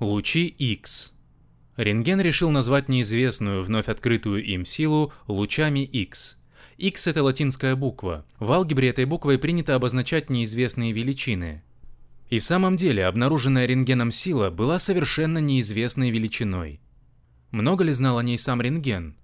Лучи 0.00 0.46
X. 0.46 1.14
Рентген 1.76 2.20
решил 2.20 2.50
назвать 2.50 2.88
неизвестную, 2.88 3.62
вновь 3.62 3.86
открытую 3.86 4.42
им 4.42 4.64
силу 4.64 5.12
лучами 5.28 5.84
X. 5.84 6.36
X– 6.78 7.06
это 7.06 7.22
латинская 7.22 7.76
буква. 7.76 8.26
В 8.40 8.50
алгебре 8.50 8.88
этой 8.88 9.04
буквой 9.04 9.38
принято 9.38 9.76
обозначать 9.76 10.28
неизвестные 10.28 10.90
величины. 10.90 11.62
И 12.28 12.40
в 12.40 12.44
самом 12.44 12.76
деле 12.76 13.06
обнаруженная 13.06 13.66
рентгеном 13.66 14.10
сила 14.10 14.50
была 14.50 14.80
совершенно 14.80 15.38
неизвестной 15.38 16.10
величиной. 16.10 16.80
Много 17.52 17.84
ли 17.84 17.92
знал 17.92 18.18
о 18.18 18.24
ней 18.24 18.36
сам 18.36 18.60
рентген? 18.60 19.14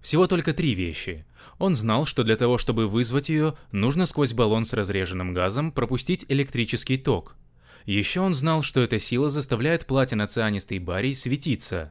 Всего 0.00 0.26
только 0.26 0.54
три 0.54 0.74
вещи. 0.74 1.24
Он 1.58 1.74
знал, 1.74 2.06
что 2.06 2.22
для 2.22 2.36
того, 2.36 2.56
чтобы 2.56 2.88
вызвать 2.88 3.28
ее, 3.28 3.54
нужно 3.72 4.06
сквозь 4.06 4.32
баллон 4.32 4.64
с 4.64 4.72
разреженным 4.72 5.34
газом 5.34 5.72
пропустить 5.72 6.24
электрический 6.28 6.96
ток. 6.96 7.36
Еще 7.84 8.20
он 8.20 8.34
знал, 8.34 8.62
что 8.62 8.80
эта 8.80 8.98
сила 8.98 9.28
заставляет 9.28 9.86
платиноцианистый 9.86 10.78
барий 10.78 11.14
светиться. 11.14 11.90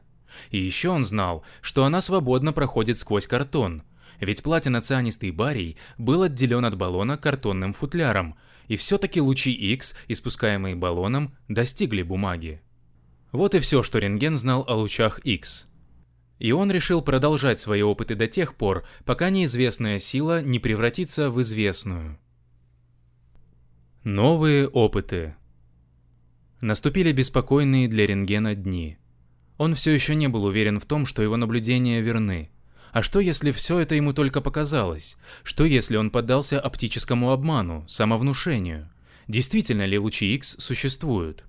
И 0.50 0.58
еще 0.58 0.90
он 0.90 1.04
знал, 1.04 1.44
что 1.60 1.84
она 1.84 2.00
свободно 2.00 2.52
проходит 2.52 2.98
сквозь 2.98 3.26
картон, 3.26 3.82
ведь 4.20 4.42
платиноцианистый 4.42 5.30
барий 5.30 5.76
был 5.96 6.22
отделен 6.22 6.64
от 6.64 6.76
баллона 6.76 7.16
картонным 7.18 7.72
футляром, 7.72 8.36
и 8.68 8.76
все-таки 8.76 9.20
лучи 9.20 9.52
X, 9.52 9.94
испускаемые 10.08 10.76
баллоном, 10.76 11.34
достигли 11.48 12.02
бумаги. 12.02 12.60
Вот 13.32 13.54
и 13.54 13.60
все, 13.60 13.82
что 13.82 13.98
рентген 13.98 14.36
знал 14.36 14.64
о 14.66 14.74
лучах 14.74 15.20
X. 15.20 15.68
И 16.38 16.52
он 16.52 16.70
решил 16.70 17.02
продолжать 17.02 17.60
свои 17.60 17.82
опыты 17.82 18.14
до 18.14 18.28
тех 18.28 18.54
пор, 18.54 18.84
пока 19.04 19.30
неизвестная 19.30 19.98
сила 19.98 20.42
не 20.42 20.58
превратится 20.58 21.30
в 21.30 21.42
известную. 21.42 22.18
Новые 24.04 24.68
опыты 24.68 25.34
Наступили 26.60 27.12
беспокойные 27.12 27.86
для 27.86 28.06
рентгена 28.06 28.56
дни. 28.56 28.98
Он 29.58 29.76
все 29.76 29.92
еще 29.92 30.16
не 30.16 30.28
был 30.28 30.44
уверен 30.44 30.80
в 30.80 30.86
том, 30.86 31.06
что 31.06 31.22
его 31.22 31.36
наблюдения 31.36 32.00
верны. 32.00 32.50
А 32.90 33.02
что 33.02 33.20
если 33.20 33.52
все 33.52 33.78
это 33.78 33.94
ему 33.94 34.12
только 34.12 34.40
показалось? 34.40 35.16
Что 35.44 35.64
если 35.64 35.96
он 35.96 36.10
поддался 36.10 36.58
оптическому 36.58 37.30
обману, 37.30 37.84
самовнушению? 37.86 38.90
Действительно 39.28 39.84
ли 39.84 39.98
лучи 39.98 40.34
X 40.34 40.56
существуют? 40.58 41.44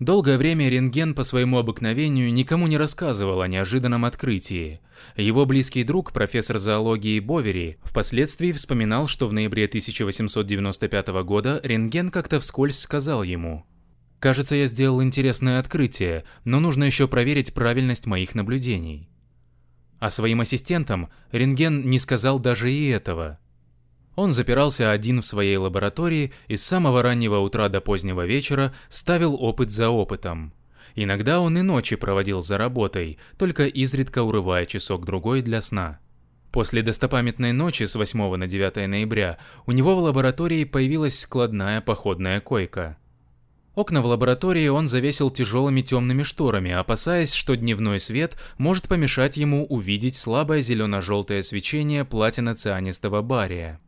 Долгое 0.00 0.38
время 0.38 0.68
рентген 0.68 1.14
по 1.14 1.22
своему 1.22 1.58
обыкновению 1.58 2.32
никому 2.32 2.66
не 2.66 2.76
рассказывал 2.76 3.40
о 3.40 3.48
неожиданном 3.48 4.04
открытии. 4.04 4.80
Его 5.16 5.46
близкий 5.46 5.84
друг, 5.84 6.12
профессор 6.12 6.58
зоологии 6.58 7.20
Бовери, 7.20 7.78
впоследствии 7.84 8.50
вспоминал, 8.50 9.06
что 9.06 9.28
в 9.28 9.32
ноябре 9.32 9.66
1895 9.66 11.08
года 11.24 11.60
рентген 11.62 12.10
как-то 12.10 12.40
вскользь 12.40 12.80
сказал 12.80 13.22
ему 13.22 13.64
«Кажется, 14.18 14.56
я 14.56 14.66
сделал 14.66 15.00
интересное 15.00 15.60
открытие, 15.60 16.24
но 16.44 16.58
нужно 16.58 16.84
еще 16.84 17.06
проверить 17.06 17.54
правильность 17.54 18.06
моих 18.06 18.34
наблюдений». 18.34 19.08
А 20.00 20.10
своим 20.10 20.40
ассистентам 20.40 21.08
рентген 21.30 21.88
не 21.88 22.00
сказал 22.00 22.40
даже 22.40 22.72
и 22.72 22.88
этого. 22.88 23.38
Он 24.16 24.32
запирался 24.32 24.90
один 24.90 25.22
в 25.22 25.26
своей 25.26 25.56
лаборатории 25.56 26.32
и 26.46 26.56
с 26.56 26.64
самого 26.64 27.02
раннего 27.02 27.38
утра 27.38 27.68
до 27.68 27.80
позднего 27.80 28.24
вечера 28.26 28.72
ставил 28.88 29.34
опыт 29.34 29.70
за 29.70 29.90
опытом. 29.90 30.52
Иногда 30.94 31.40
он 31.40 31.58
и 31.58 31.62
ночи 31.62 31.96
проводил 31.96 32.40
за 32.40 32.56
работой, 32.56 33.18
только 33.36 33.66
изредка 33.66 34.22
урывая 34.22 34.64
часок-другой 34.66 35.42
для 35.42 35.60
сна. 35.60 35.98
После 36.52 36.82
достопамятной 36.82 37.52
ночи 37.52 37.82
с 37.82 37.96
8 37.96 38.36
на 38.36 38.46
9 38.46 38.88
ноября 38.88 39.38
у 39.66 39.72
него 39.72 39.96
в 39.96 39.98
лаборатории 39.98 40.62
появилась 40.62 41.18
складная 41.18 41.80
походная 41.80 42.40
койка. 42.40 42.96
Окна 43.74 44.02
в 44.02 44.06
лаборатории 44.06 44.68
он 44.68 44.86
завесил 44.86 45.30
тяжелыми 45.30 45.80
темными 45.80 46.22
шторами, 46.22 46.70
опасаясь, 46.70 47.32
что 47.32 47.56
дневной 47.56 47.98
свет 47.98 48.36
может 48.56 48.86
помешать 48.86 49.36
ему 49.36 49.66
увидеть 49.66 50.14
слабое 50.14 50.62
зелено-желтое 50.62 51.42
свечение 51.42 52.04
платиноцианистого 52.04 53.20
бария. 53.20 53.80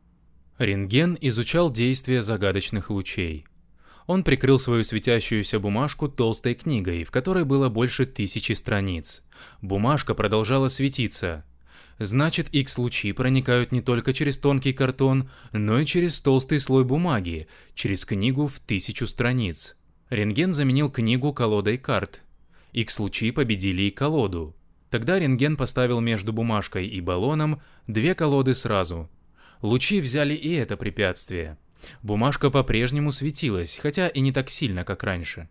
Рентген 0.59 1.19
изучал 1.21 1.71
действие 1.71 2.23
загадочных 2.23 2.89
лучей. 2.89 3.45
Он 4.07 4.25
прикрыл 4.25 4.59
свою 4.59 4.85
светящуюся 4.85 5.61
бумажку 5.61 6.09
толстой 6.09 6.55
книгой, 6.55 7.05
в 7.05 7.11
которой 7.11 7.45
было 7.45 7.69
больше 7.69 8.07
тысячи 8.07 8.53
страниц. 8.53 9.23
Бумажка 9.61 10.15
продолжала 10.15 10.69
светиться. 10.69 11.45
Значит, 11.99 12.49
X-лучи 12.55 13.13
проникают 13.13 13.71
не 13.71 13.83
только 13.83 14.15
через 14.15 14.39
тонкий 14.39 14.73
картон, 14.73 15.29
но 15.53 15.79
и 15.79 15.85
через 15.85 16.21
толстый 16.23 16.59
слой 16.61 16.85
бумаги, 16.85 17.49
через 17.75 18.07
книгу 18.07 18.47
в 18.47 18.59
тысячу 18.61 19.07
страниц. 19.07 19.77
Рентген 20.09 20.55
заменил 20.55 20.91
книгу 20.91 21.35
колодой 21.35 21.77
карт. 21.77 22.23
X-лучи 22.73 23.31
победили 23.31 23.83
и 23.83 23.91
колоду. 23.91 24.57
Тогда 24.89 25.19
рентген 25.19 25.59
поставил 25.59 26.01
между 26.01 26.33
бумажкой 26.33 26.87
и 26.87 27.01
баллоном 27.03 27.61
две 27.87 28.15
колоды 28.15 28.55
сразу. 28.55 29.11
Лучи 29.67 30.01
взяли 30.01 30.33
и 30.33 30.53
это 30.53 30.77
препятствие. 30.77 31.59
Бумажка 32.01 32.51
по-прежнему 32.51 33.11
светилась, 33.11 33.79
хотя 33.83 34.07
и 34.07 34.21
не 34.21 34.31
так 34.31 34.49
сильно, 34.49 34.85
как 34.85 35.03
раньше. 35.03 35.49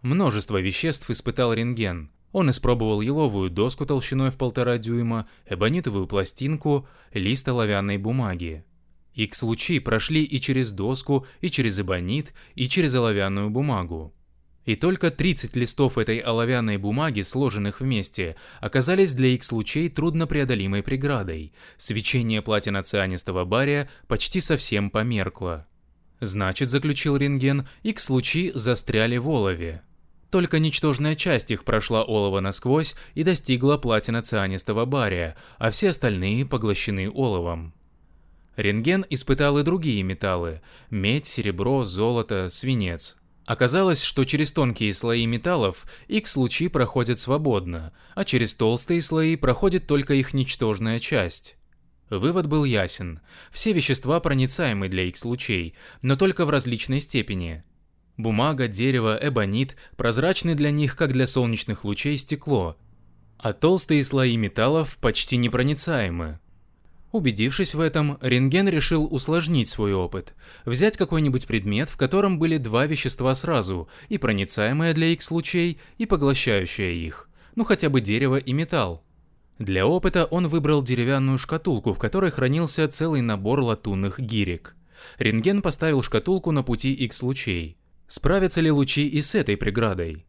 Множество 0.00 0.60
веществ 0.60 1.10
испытал 1.10 1.52
рентген. 1.52 2.12
Он 2.30 2.50
испробовал 2.50 3.00
еловую 3.00 3.50
доску 3.50 3.84
толщиной 3.84 4.30
в 4.30 4.36
полтора 4.36 4.78
дюйма, 4.78 5.26
эбонитовую 5.44 6.06
пластинку, 6.06 6.88
лист 7.12 7.48
оловянной 7.48 7.98
бумаги. 7.98 8.64
Икс-лучи 9.14 9.80
прошли 9.80 10.22
и 10.22 10.40
через 10.40 10.70
доску, 10.70 11.26
и 11.40 11.50
через 11.50 11.80
эбонит, 11.80 12.32
и 12.54 12.68
через 12.68 12.94
оловянную 12.94 13.50
бумагу. 13.50 14.14
И 14.66 14.74
только 14.74 15.12
30 15.12 15.54
листов 15.54 15.96
этой 15.96 16.18
оловянной 16.18 16.76
бумаги, 16.76 17.20
сложенных 17.20 17.80
вместе, 17.80 18.34
оказались 18.60 19.12
для 19.12 19.28
X-лучей 19.28 19.88
труднопреодолимой 19.88 20.82
преградой. 20.82 21.52
Свечение 21.78 22.42
платиноцианистого 22.42 23.44
бария 23.44 23.88
почти 24.08 24.40
совсем 24.40 24.90
померкло. 24.90 25.68
Значит, 26.18 26.68
заключил 26.68 27.16
рентген, 27.16 27.68
X-лучи 27.84 28.50
застряли 28.56 29.18
в 29.18 29.28
олове. 29.28 29.82
Только 30.32 30.58
ничтожная 30.58 31.14
часть 31.14 31.52
их 31.52 31.64
прошла 31.64 32.02
олово 32.02 32.40
насквозь 32.40 32.96
и 33.14 33.22
достигла 33.22 33.76
платиноцианистого 33.76 34.84
бария, 34.84 35.36
а 35.58 35.70
все 35.70 35.90
остальные 35.90 36.44
поглощены 36.44 37.08
оловом. 37.08 37.72
Рентген 38.56 39.06
испытал 39.10 39.58
и 39.58 39.62
другие 39.62 40.02
металлы– 40.02 40.60
медь, 40.90 41.26
серебро, 41.26 41.84
золото, 41.84 42.48
свинец– 42.50 43.16
Оказалось, 43.46 44.02
что 44.02 44.24
через 44.24 44.50
тонкие 44.50 44.92
слои 44.92 45.24
металлов 45.24 45.86
X-лучи 46.08 46.66
проходят 46.68 47.20
свободно, 47.20 47.92
а 48.16 48.24
через 48.24 48.54
толстые 48.54 49.00
слои 49.00 49.36
проходит 49.36 49.86
только 49.86 50.14
их 50.14 50.34
ничтожная 50.34 50.98
часть. 50.98 51.56
Вывод 52.10 52.46
был 52.46 52.64
ясен. 52.64 53.20
Все 53.52 53.72
вещества 53.72 54.18
проницаемы 54.18 54.88
для 54.88 55.04
X-лучей, 55.04 55.74
но 56.02 56.16
только 56.16 56.44
в 56.44 56.50
различной 56.50 57.00
степени. 57.00 57.62
Бумага, 58.16 58.66
дерево, 58.66 59.18
эбонит 59.20 59.76
прозрачны 59.96 60.56
для 60.56 60.72
них, 60.72 60.96
как 60.96 61.12
для 61.12 61.28
солнечных 61.28 61.84
лучей 61.84 62.18
стекло, 62.18 62.76
а 63.38 63.52
толстые 63.52 64.04
слои 64.04 64.36
металлов 64.36 64.96
почти 65.00 65.36
непроницаемы. 65.36 66.40
Убедившись 67.12 67.74
в 67.74 67.80
этом, 67.80 68.18
рентген 68.20 68.68
решил 68.68 69.06
усложнить 69.10 69.68
свой 69.68 69.94
опыт, 69.94 70.34
взять 70.64 70.96
какой-нибудь 70.96 71.46
предмет, 71.46 71.88
в 71.88 71.96
котором 71.96 72.38
были 72.38 72.58
два 72.58 72.86
вещества 72.86 73.34
сразу, 73.34 73.88
и 74.08 74.18
проницаемое 74.18 74.92
для 74.92 75.08
X-лучей, 75.08 75.78
и 75.98 76.06
поглощающее 76.06 76.96
их, 76.96 77.30
ну 77.54 77.64
хотя 77.64 77.88
бы 77.88 78.00
дерево 78.00 78.36
и 78.36 78.52
металл. 78.52 79.02
Для 79.58 79.86
опыта 79.86 80.26
он 80.26 80.48
выбрал 80.48 80.82
деревянную 80.82 81.38
шкатулку, 81.38 81.94
в 81.94 81.98
которой 81.98 82.30
хранился 82.30 82.86
целый 82.88 83.22
набор 83.22 83.60
латунных 83.60 84.20
гирек. 84.20 84.76
Рентген 85.18 85.62
поставил 85.62 86.02
шкатулку 86.02 86.50
на 86.50 86.62
пути 86.62 86.92
X-лучей. 86.92 87.78
Справятся 88.06 88.60
ли 88.60 88.70
лучи 88.70 89.06
и 89.08 89.22
с 89.22 89.34
этой 89.34 89.56
преградой? 89.56 90.26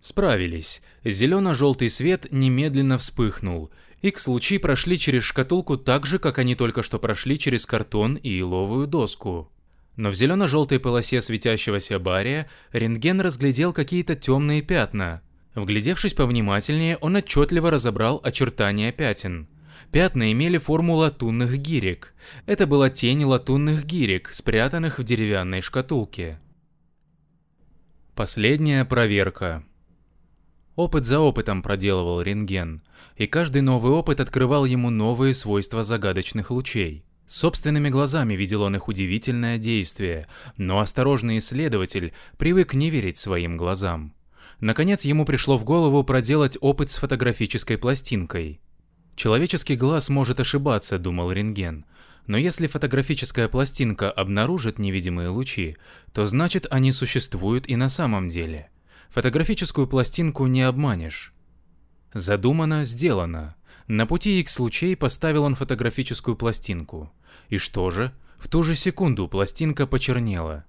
Справились. 0.00 0.82
Зелено-желтый 1.04 1.90
свет 1.90 2.26
немедленно 2.30 2.96
вспыхнул, 2.96 3.70
X-лучи 4.02 4.58
прошли 4.58 4.98
через 4.98 5.24
шкатулку 5.24 5.76
так 5.76 6.06
же, 6.06 6.18
как 6.18 6.38
они 6.38 6.54
только 6.54 6.82
что 6.82 6.98
прошли 6.98 7.38
через 7.38 7.66
картон 7.66 8.14
и 8.14 8.40
иловую 8.40 8.86
доску. 8.86 9.50
Но 9.96 10.08
в 10.10 10.14
зелено-желтой 10.14 10.80
полосе 10.80 11.20
светящегося 11.20 11.98
бария 11.98 12.48
рентген 12.72 13.20
разглядел 13.20 13.74
какие-то 13.74 14.14
темные 14.14 14.62
пятна. 14.62 15.20
Вглядевшись 15.54 16.14
повнимательнее, 16.14 16.96
он 16.96 17.16
отчетливо 17.16 17.70
разобрал 17.70 18.20
очертания 18.22 18.92
пятен. 18.92 19.48
Пятна 19.92 20.32
имели 20.32 20.56
форму 20.56 20.94
латунных 20.94 21.58
гирек. 21.58 22.14
Это 22.46 22.66
была 22.66 22.88
тень 22.88 23.24
латунных 23.24 23.84
гирек, 23.84 24.30
спрятанных 24.32 24.98
в 24.98 25.04
деревянной 25.04 25.60
шкатулке. 25.60 26.40
Последняя 28.14 28.84
проверка. 28.84 29.64
Опыт 30.76 31.04
за 31.04 31.18
опытом 31.18 31.62
проделывал 31.62 32.22
рентген, 32.22 32.82
и 33.16 33.26
каждый 33.26 33.60
новый 33.60 33.92
опыт 33.92 34.20
открывал 34.20 34.64
ему 34.64 34.90
новые 34.90 35.34
свойства 35.34 35.82
загадочных 35.82 36.50
лучей. 36.50 37.04
Собственными 37.26 37.90
глазами 37.90 38.34
видел 38.34 38.62
он 38.62 38.76
их 38.76 38.88
удивительное 38.88 39.58
действие, 39.58 40.26
но 40.56 40.80
осторожный 40.80 41.38
исследователь 41.38 42.12
привык 42.38 42.74
не 42.74 42.90
верить 42.90 43.18
своим 43.18 43.56
глазам. 43.56 44.14
Наконец 44.60 45.04
ему 45.04 45.24
пришло 45.24 45.58
в 45.58 45.64
голову 45.64 46.02
проделать 46.04 46.56
опыт 46.60 46.90
с 46.90 46.98
фотографической 46.98 47.78
пластинкой. 47.78 48.60
Человеческий 49.16 49.76
глаз 49.76 50.08
может 50.08 50.40
ошибаться, 50.40 50.98
думал 50.98 51.32
рентген, 51.32 51.84
но 52.26 52.36
если 52.36 52.66
фотографическая 52.66 53.48
пластинка 53.48 54.10
обнаружит 54.10 54.78
невидимые 54.78 55.28
лучи, 55.28 55.76
то 56.12 56.24
значит 56.26 56.66
они 56.70 56.92
существуют 56.92 57.68
и 57.68 57.76
на 57.76 57.88
самом 57.88 58.28
деле– 58.28 58.70
Фотографическую 59.10 59.88
пластинку 59.88 60.46
не 60.46 60.62
обманешь. 60.62 61.32
Задумано, 62.14 62.84
сделано. 62.84 63.56
На 63.88 64.06
пути 64.06 64.40
X-лучей 64.40 64.96
поставил 64.96 65.42
он 65.44 65.56
фотографическую 65.56 66.36
пластинку. 66.36 67.12
И 67.48 67.58
что 67.58 67.90
же? 67.90 68.12
В 68.38 68.48
ту 68.48 68.62
же 68.62 68.76
секунду 68.76 69.26
пластинка 69.26 69.88
почернела. 69.88 70.64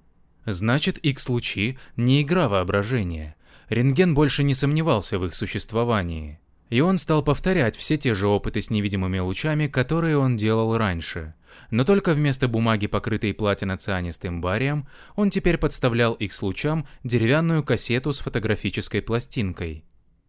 Значит, 0.45 0.97
X-лучи 0.97 1.77
не 1.95 2.23
игра 2.23 2.49
воображения. 2.49 3.35
Рентген 3.69 4.15
больше 4.15 4.43
не 4.43 4.55
сомневался 4.55 5.19
в 5.19 5.25
их 5.25 5.35
существовании. 5.35 6.39
И 6.71 6.79
он 6.79 6.97
стал 6.97 7.21
повторять 7.21 7.75
все 7.75 7.97
те 7.97 8.13
же 8.13 8.27
опыты 8.27 8.61
с 8.61 8.69
невидимыми 8.69 9.19
лучами, 9.19 9.67
которые 9.67 10.17
он 10.17 10.37
делал 10.37 10.77
раньше. 10.77 11.33
Но 11.69 11.83
только 11.83 12.13
вместо 12.13 12.47
бумаги, 12.47 12.87
покрытой 12.87 13.33
платиноцианистым 13.33 14.39
барием, 14.39 14.87
он 15.17 15.29
теперь 15.29 15.57
подставлял 15.57 16.13
их 16.13 16.31
с 16.31 16.41
лучам 16.41 16.87
деревянную 17.03 17.61
кассету 17.65 18.13
с 18.13 18.19
фотографической 18.19 19.01
пластинкой. 19.01 19.83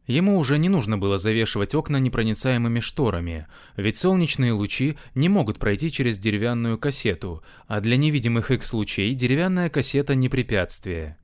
Ему 0.08 0.36
уже 0.36 0.58
не 0.58 0.68
нужно 0.68 0.98
было 0.98 1.16
завешивать 1.16 1.76
окна 1.76 1.98
непроницаемыми 1.98 2.80
шторами, 2.80 3.46
ведь 3.76 3.96
солнечные 3.96 4.50
лучи 4.52 4.98
не 5.14 5.28
могут 5.28 5.60
пройти 5.60 5.92
через 5.92 6.18
деревянную 6.18 6.76
кассету, 6.76 7.44
а 7.68 7.80
для 7.80 7.96
невидимых 7.96 8.50
X-лучей 8.50 9.14
деревянная 9.14 9.70
кассета 9.70 10.16
не 10.16 10.28
препятствие. 10.28 11.18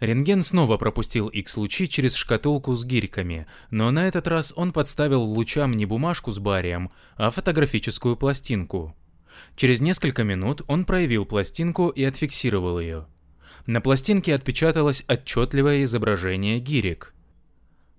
Рентген 0.00 0.42
снова 0.42 0.76
пропустил 0.76 1.28
X-лучи 1.28 1.88
через 1.88 2.14
шкатулку 2.14 2.74
с 2.74 2.84
гирьками, 2.84 3.46
но 3.70 3.90
на 3.90 4.06
этот 4.06 4.28
раз 4.28 4.52
он 4.56 4.72
подставил 4.72 5.22
лучам 5.22 5.72
не 5.72 5.86
бумажку 5.86 6.30
с 6.30 6.38
барием, 6.38 6.90
а 7.16 7.30
фотографическую 7.30 8.16
пластинку. 8.16 8.94
Через 9.56 9.80
несколько 9.80 10.24
минут 10.24 10.62
он 10.68 10.84
проявил 10.84 11.24
пластинку 11.24 11.88
и 11.88 12.04
отфиксировал 12.04 12.78
ее. 12.78 13.06
На 13.66 13.80
пластинке 13.80 14.34
отпечаталось 14.34 15.04
отчетливое 15.08 15.84
изображение 15.84 16.60
гирек. 16.60 17.14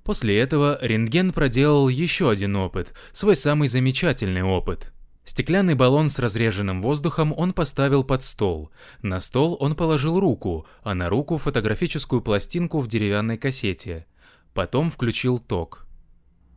После 0.04 0.40
этого 0.40 0.78
рентген 0.82 1.34
проделал 1.34 1.90
еще 1.90 2.30
один 2.30 2.56
опыт, 2.56 2.94
свой 3.12 3.36
самый 3.36 3.68
замечательный 3.68 4.44
опыт– 4.44 4.94
Стеклянный 5.30 5.76
баллон 5.76 6.10
с 6.10 6.18
разреженным 6.18 6.82
воздухом 6.82 7.36
он 7.38 7.54
поставил 7.54 8.04
под 8.04 8.24
стол. 8.24 8.72
На 9.04 9.20
стол 9.20 9.56
он 9.60 9.76
положил 9.76 10.20
руку, 10.20 10.66
а 10.82 10.96
на 10.96 11.08
руку 11.08 11.38
фотографическую 11.38 12.24
пластинку 12.24 12.80
в 12.80 12.88
деревянной 12.88 13.38
кассете. 13.38 14.08
Потом 14.56 14.90
включил 14.90 15.38
ток. 15.38 15.86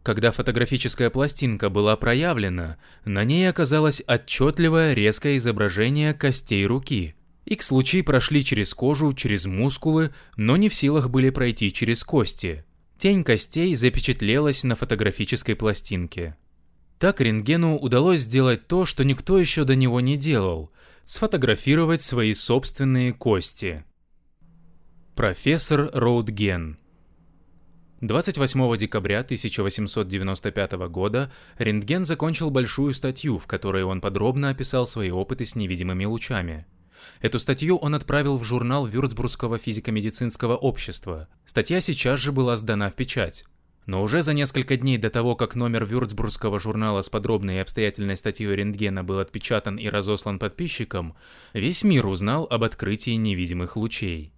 Когда 0.02 0.32
фотографическая 0.32 1.11
пластинка 1.11 1.68
была 1.68 1.98
проявлена, 1.98 2.78
на 3.04 3.24
ней 3.24 3.46
оказалось 3.46 4.02
отчетливое 4.06 4.94
резкое 4.94 5.37
изображение 5.37 6.14
костей 6.14 6.64
руки. 6.64 7.14
Икс-лучи 7.44 8.00
прошли 8.00 8.42
через 8.42 8.72
кожу, 8.72 9.12
через 9.12 9.44
мускулы, 9.44 10.14
но 10.38 10.56
не 10.56 10.70
в 10.70 10.74
силах 10.74 11.11
были 11.11 11.28
пройти 11.28 11.74
через 11.74 12.02
кости. 12.04 12.64
Тень 12.96 13.22
костей 13.22 13.74
запечатлелась 13.74 14.64
на 14.64 14.76
фотографической 14.76 15.56
пластинке. 15.56 16.37
Так 17.02 17.20
рентгену 17.20 17.78
удалось 17.78 18.20
сделать 18.20 18.68
то, 18.68 18.86
что 18.86 19.02
никто 19.02 19.36
еще 19.36 19.64
до 19.64 19.74
него 19.74 20.00
не 20.00 20.16
делал– 20.16 20.70
сфотографировать 21.04 22.00
свои 22.00 22.32
собственные 22.32 23.12
кости. 23.12 23.84
Профессор 25.16 25.90
Роудген 25.92 26.78
28 28.02 28.76
декабря 28.76 29.18
1895 29.22 30.72
года 30.90 31.32
Рентген 31.58 32.04
закончил 32.04 32.50
большую 32.50 32.94
статью, 32.94 33.40
в 33.40 33.48
которой 33.48 33.82
он 33.82 34.00
подробно 34.00 34.50
описал 34.50 34.86
свои 34.86 35.10
опыты 35.10 35.44
с 35.44 35.56
невидимыми 35.56 36.04
лучами. 36.04 36.66
Эту 37.20 37.40
статью 37.40 37.78
он 37.78 37.96
отправил 37.96 38.38
в 38.38 38.44
журнал 38.44 38.86
Вюрцбургского 38.86 39.58
физико-медицинского 39.58 40.54
общества. 40.54 41.26
Статья 41.46 41.80
сейчас 41.80 42.20
же 42.20 42.30
была 42.30 42.56
сдана 42.56 42.90
в 42.90 42.94
печать. 42.94 43.42
Но 43.87 44.03
уже 44.03 44.23
за 44.23 44.33
несколько 44.33 44.77
дней 44.77 44.97
до 44.97 45.11
того, 45.11 45.35
как 45.35 45.57
номер 45.57 45.85
Вюрцбургского 45.85 46.61
журнала 46.61 47.03
с 47.03 47.11
подробной 47.11 47.57
и 47.57 47.59
обстоятельной 47.59 48.16
статьей 48.16 48.55
рентгена 48.55 49.03
был 49.03 49.18
отпечатан 49.18 49.77
и 49.77 49.88
разослан 49.88 50.38
подписчикам, 50.38 51.16
весь 51.53 51.83
мир 51.83 52.07
узнал 52.07 52.47
об 52.49 52.62
открытии 52.62 53.12
невидимых 53.12 53.77
лучей. 53.77 54.33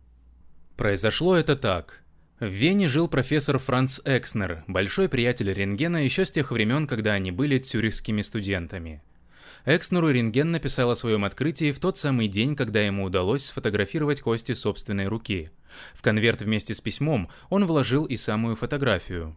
Произошло 0.76 1.36
это 1.36 1.56
так. 1.56 2.02
В 2.40 2.46
Вене 2.46 2.88
жил 2.88 3.06
профессор 3.06 3.58
Франц 3.58 4.00
Экснер, 4.04 4.64
большой 4.66 5.08
приятель 5.08 5.52
рентгена 5.52 6.04
еще 6.04 6.24
с 6.24 6.30
тех 6.30 6.50
времен, 6.50 6.86
когда 6.86 7.12
они 7.12 7.30
были 7.30 7.58
цюрихскими 7.58 8.22
студентами. 8.22 9.02
Экснеру 9.66 10.10
рентген 10.10 10.50
написал 10.50 10.90
о 10.90 10.96
своем 10.96 11.24
открытии 11.24 11.72
в 11.72 11.80
тот 11.80 11.96
самый 11.96 12.28
день, 12.28 12.54
когда 12.56 12.80
ему 12.80 13.04
удалось 13.04 13.46
сфотографировать 13.46 14.20
кости 14.20 14.52
собственной 14.52 15.08
руки– 15.08 15.50
в 15.94 16.02
конверт 16.02 16.42
вместе 16.42 16.74
с 16.74 16.80
письмом 16.80 17.28
он 17.50 17.64
вложил 17.64 18.04
и 18.04 18.16
самую 18.16 18.56
фотографию. 18.56 19.36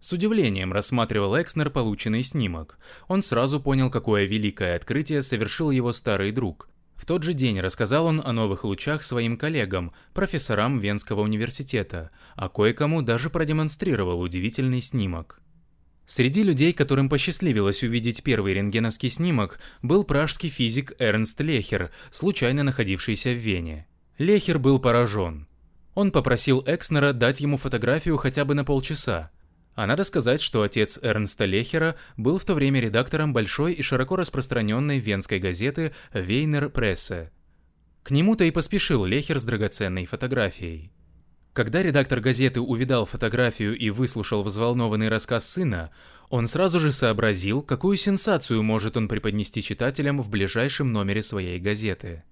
С 0.00 0.12
удивлением 0.12 0.72
рассматривал 0.72 1.40
Экснер 1.40 1.70
полученный 1.70 2.22
снимок. 2.22 2.78
Он 3.06 3.22
сразу 3.22 3.60
понял, 3.60 3.90
какое 3.90 4.24
великое 4.24 4.76
открытие 4.76 5.20
совершил 5.22 5.70
его 5.70 5.92
старый 5.92 6.32
друг. 6.32 6.68
В 6.94 7.06
тот 7.06 7.22
же 7.22 7.34
день 7.34 7.60
рассказал 7.60 8.06
он 8.06 8.22
о 8.24 8.32
новых 8.32 8.64
лучах 8.64 9.02
своим 9.02 9.36
коллегам, 9.36 9.90
профессорам 10.12 10.78
Венского 10.78 11.22
университета, 11.22 12.10
а 12.34 12.48
кое-кому 12.48 13.02
даже 13.02 13.30
продемонстрировал 13.30 14.20
удивительный 14.20 14.80
снимок. 14.80 15.40
Среди 16.10 16.42
людей, 16.42 16.72
которым 16.72 17.08
посчастливилось 17.08 17.84
увидеть 17.84 18.24
первый 18.24 18.54
рентгеновский 18.54 19.10
снимок, 19.10 19.60
был 19.80 20.02
пражский 20.02 20.48
физик 20.48 20.92
Эрнст 20.98 21.40
Лехер, 21.40 21.92
случайно 22.10 22.64
находившийся 22.64 23.30
в 23.30 23.36
Вене. 23.36 23.86
Лехер 24.18 24.58
был 24.58 24.80
поражен. 24.80 25.46
Он 25.94 26.10
попросил 26.10 26.64
Экснера 26.66 27.12
дать 27.12 27.38
ему 27.38 27.58
фотографию 27.58 28.16
хотя 28.16 28.44
бы 28.44 28.54
на 28.54 28.64
полчаса. 28.64 29.30
А 29.76 29.86
надо 29.86 30.02
сказать, 30.02 30.40
что 30.40 30.62
отец 30.62 30.98
Эрнста 31.00 31.44
Лехера 31.44 31.94
был 32.16 32.40
в 32.40 32.44
то 32.44 32.54
время 32.54 32.80
редактором 32.80 33.32
большой 33.32 33.74
и 33.74 33.82
широко 33.82 34.16
распространенной 34.16 34.98
венской 34.98 35.38
газеты 35.38 35.92
«Вейнер 36.12 36.70
Прессе». 36.70 37.30
К 38.02 38.10
нему-то 38.10 38.42
и 38.42 38.50
поспешил 38.50 39.04
Лехер 39.04 39.38
с 39.38 39.44
драгоценной 39.44 40.06
фотографией. 40.06 40.90
Когда 41.52 41.82
редактор 41.82 42.20
газеты 42.20 42.60
увидал 42.60 43.06
фотографию 43.06 43.76
и 43.76 43.90
выслушал 43.90 44.44
взволнованный 44.44 45.08
рассказ 45.08 45.48
сына, 45.48 45.90
он 46.28 46.46
сразу 46.46 46.78
же 46.78 46.92
сообразил, 46.92 47.60
какую 47.60 47.96
сенсацию 47.96 48.62
может 48.62 48.96
он 48.96 49.08
преподнести 49.08 49.62
читателям 49.62 50.22
в 50.22 50.30
ближайшем 50.30 50.92
номере 50.92 51.22
своей 51.22 51.58
газеты. 51.58 52.22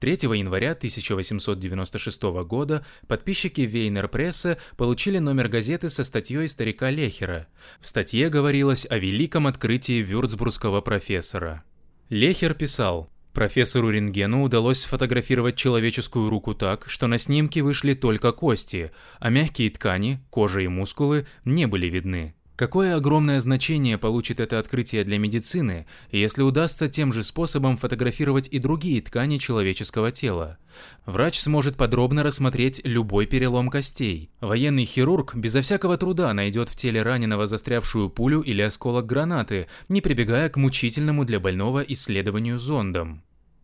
3 0.00 0.12
января 0.12 0.72
1896 0.72 2.22
года 2.44 2.84
подписчики 3.06 3.62
Вейнер 3.62 4.08
Пресса 4.08 4.58
получили 4.76 5.18
номер 5.18 5.48
газеты 5.48 5.88
со 5.88 6.04
статьей 6.04 6.48
старика 6.48 6.90
Лехера. 6.90 7.48
В 7.80 7.86
статье 7.86 8.28
говорилось 8.28 8.86
о 8.88 8.98
великом 8.98 9.46
открытии 9.46 10.02
вюрцбургского 10.02 10.80
профессора. 10.80 11.64
Лехер 12.08 12.54
писал, 12.54 13.10
Профессору 13.32 13.90
Рентгену 13.90 14.42
удалось 14.42 14.80
сфотографировать 14.80 15.56
человеческую 15.56 16.28
руку 16.30 16.54
так, 16.54 16.86
что 16.88 17.06
на 17.06 17.16
снимке 17.16 17.62
вышли 17.62 17.94
только 17.94 18.32
кости, 18.32 18.90
а 19.20 19.30
мягкие 19.30 19.70
ткани, 19.70 20.20
кожа 20.30 20.60
и 20.60 20.68
мускулы 20.68 21.26
не 21.44 21.66
были 21.66 21.86
видны. 21.86 22.34
Какое 22.60 22.94
огромное 22.94 23.40
значение 23.40 23.96
получит 23.96 24.38
это 24.38 24.58
открытие 24.58 25.02
для 25.02 25.18
медицины, 25.18 25.86
если 26.10 26.42
удастся 26.42 26.88
тем 26.88 27.10
же 27.10 27.22
способом 27.22 27.78
фотографировать 27.78 28.48
и 28.48 28.58
другие 28.58 29.00
ткани 29.00 29.38
человеческого 29.38 30.10
тела? 30.10 30.58
Врач 31.06 31.40
сможет 31.40 31.78
подробно 31.78 32.22
рассмотреть 32.22 32.82
любой 32.84 33.24
перелом 33.24 33.70
костей. 33.70 34.30
Военный 34.42 34.84
хирург 34.84 35.34
безо 35.34 35.62
всякого 35.62 35.96
труда 35.96 36.34
найдет 36.34 36.68
в 36.68 36.76
теле 36.76 37.02
раненого 37.02 37.46
застрявшую 37.46 38.10
пулю 38.10 38.42
или 38.42 38.60
осколок 38.60 39.06
гранаты, 39.06 39.66
не 39.88 40.02
прибегая 40.02 40.50
к 40.50 40.58
мучительному 40.58 41.24
для 41.24 41.40
больного 41.40 41.80
исследованию 41.80 42.58
зондом. 42.58 43.22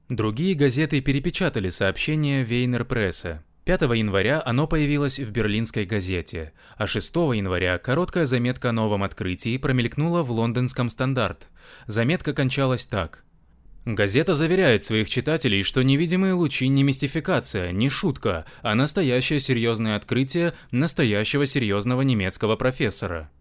Другие 0.09 0.54
газеты 0.54 1.02
перепечатали 1.02 1.68
сообщение 1.68 2.44
Вейнер 2.44 2.87
Пресса. 2.87 3.44
5 3.66 3.81
января 3.96 4.40
оно 4.46 4.68
появилось 4.68 5.18
в 5.18 5.29
берлинской 5.33 5.87
газете, 5.87 6.52
а 6.76 6.87
6 6.87 7.16
января 7.16 7.79
короткая 7.79 8.24
заметка 8.24 8.70
о 8.70 8.72
новом 8.72 9.02
открытии 9.02 9.59
промелькнула 9.59 10.22
в 10.22 10.31
лондонском 10.31 10.88
«Стандарт». 10.88 11.48
Заметка 11.88 12.33
кончалась 12.33 12.87
так. 12.87 13.24
Газета 13.85 14.37
заверяет 14.37 14.85
своих 14.85 15.11
читателей, 15.11 15.64
что 15.64 15.83
невидимые 15.83 16.35
лучи 16.35 16.68
не 16.68 16.85
мистификация, 16.85 17.72
не 17.72 17.90
шутка, 17.90 18.44
а 18.62 18.76
настоящее 18.76 19.40
серьезное 19.40 19.96
открытие 19.96 20.52
настоящего 20.70 21.44
серьезного 21.44 22.02
немецкого 22.02 22.55
профессора. 22.55 23.33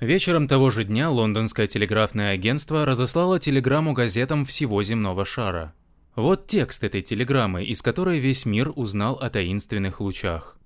Вечером 0.00 0.48
того 0.48 0.72
же 0.72 0.82
дня 0.82 1.08
лондонское 1.08 1.68
телеграфное 1.68 2.32
агентство 2.32 2.84
разослало 2.84 3.38
телеграмму 3.38 3.92
газетам 3.92 4.44
всего 4.44 4.82
земного 4.82 5.24
шара. 5.24 5.72
Вот 6.18 6.48
текст 6.48 6.82
этой 6.82 7.00
телеграммы, 7.00 7.62
из 7.62 7.80
которой 7.80 8.18
весь 8.18 8.44
мир 8.44 8.72
узнал 8.74 9.20
о 9.22 9.30
таинственных 9.30 10.00
лучах. 10.00 10.58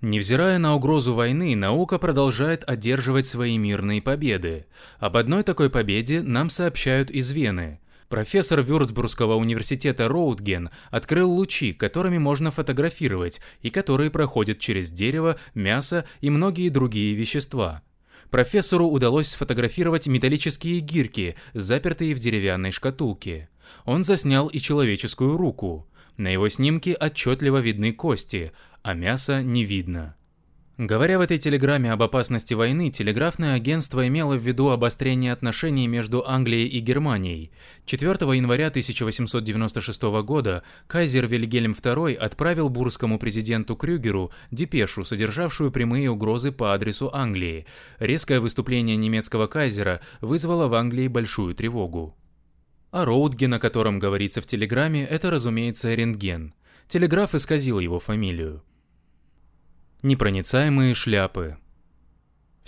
Невзирая 0.00 0.58
на 0.58 0.74
угрозу 0.74 1.14
войны, 1.14 1.54
наука 1.54 2.00
продолжает 2.00 2.68
одерживать 2.68 3.28
свои 3.28 3.58
мирные 3.58 4.02
победы. 4.02 4.66
Об 4.98 5.16
одной 5.16 5.44
такой 5.44 5.70
победе 5.70 6.20
нам 6.20 6.50
сообщают 6.50 7.12
из 7.12 7.30
Вены. 7.30 7.78
Профессор 8.08 8.60
Вюрцбургского 8.60 9.36
университета 9.36 10.08
Роудген 10.08 10.70
открыл 10.90 11.30
лучи, 11.30 11.72
которыми 11.72 12.18
можно 12.18 12.50
фотографировать 12.50 13.40
и 13.62 13.70
которые 13.70 14.10
проходят 14.10 14.58
через 14.58 14.90
дерево, 14.90 15.38
мясо 15.54 16.06
и 16.20 16.28
многие 16.28 16.70
другие 16.70 17.14
вещества. 17.14 17.82
Профессору 18.30 18.88
удалось 18.88 19.28
сфотографировать 19.28 20.06
металлические 20.06 20.80
гирьки, 20.80 21.36
запертые 21.54 22.14
в 22.14 22.18
деревянной 22.18 22.72
шкатулке. 22.72 23.48
Он 23.84 24.04
заснял 24.04 24.48
и 24.48 24.58
человеческую 24.58 25.36
руку. 25.36 25.86
На 26.16 26.28
его 26.28 26.48
снимке 26.48 26.94
отчетливо 26.94 27.58
видны 27.58 27.92
кости, 27.92 28.52
а 28.82 28.94
мяса 28.94 29.42
не 29.42 29.64
видно. 29.64 30.16
Говоря 30.78 31.18
в 31.18 31.22
этой 31.22 31.38
телеграмме 31.38 31.92
об 31.92 32.04
опасности 32.04 32.54
войны, 32.54 32.90
телеграфное 32.90 33.54
агентство 33.54 34.06
имело 34.06 34.36
в 34.36 34.46
виду 34.46 34.68
обострение 34.68 35.32
отношений 35.32 35.88
между 35.88 36.24
Англией 36.24 36.68
и 36.68 36.78
Германией. 36.78 37.50
4 37.84 38.12
января 38.36 38.68
1896 38.68 40.02
года 40.22 40.62
кайзер 40.86 41.26
Вильгельм 41.26 41.72
II 41.72 42.14
отправил 42.14 42.68
бурскому 42.68 43.18
президенту 43.18 43.74
Крюгеру 43.74 44.30
депешу, 44.52 45.02
содержавшую 45.02 45.72
прямые 45.72 46.12
угрозы 46.12 46.52
по 46.52 46.72
адресу 46.72 47.10
Англии. 47.12 47.66
Резкое 47.98 48.38
выступление 48.38 48.94
немецкого 48.94 49.48
кайзера 49.48 50.00
вызвало 50.20 50.68
в 50.68 50.74
Англии 50.74 51.08
большую 51.08 51.56
тревогу. 51.56 52.16
А 52.90 53.04
Роудген, 53.04 53.54
о 53.54 53.58
котором 53.58 53.98
говорится 53.98 54.40
в 54.40 54.46
телеграмме, 54.46 55.04
это, 55.04 55.30
разумеется, 55.30 55.94
рентген. 55.94 56.54
Телеграф 56.88 57.34
исказил 57.34 57.78
его 57.78 58.00
фамилию. 58.00 58.62
Непроницаемые 60.02 60.94
шляпы. 60.94 61.58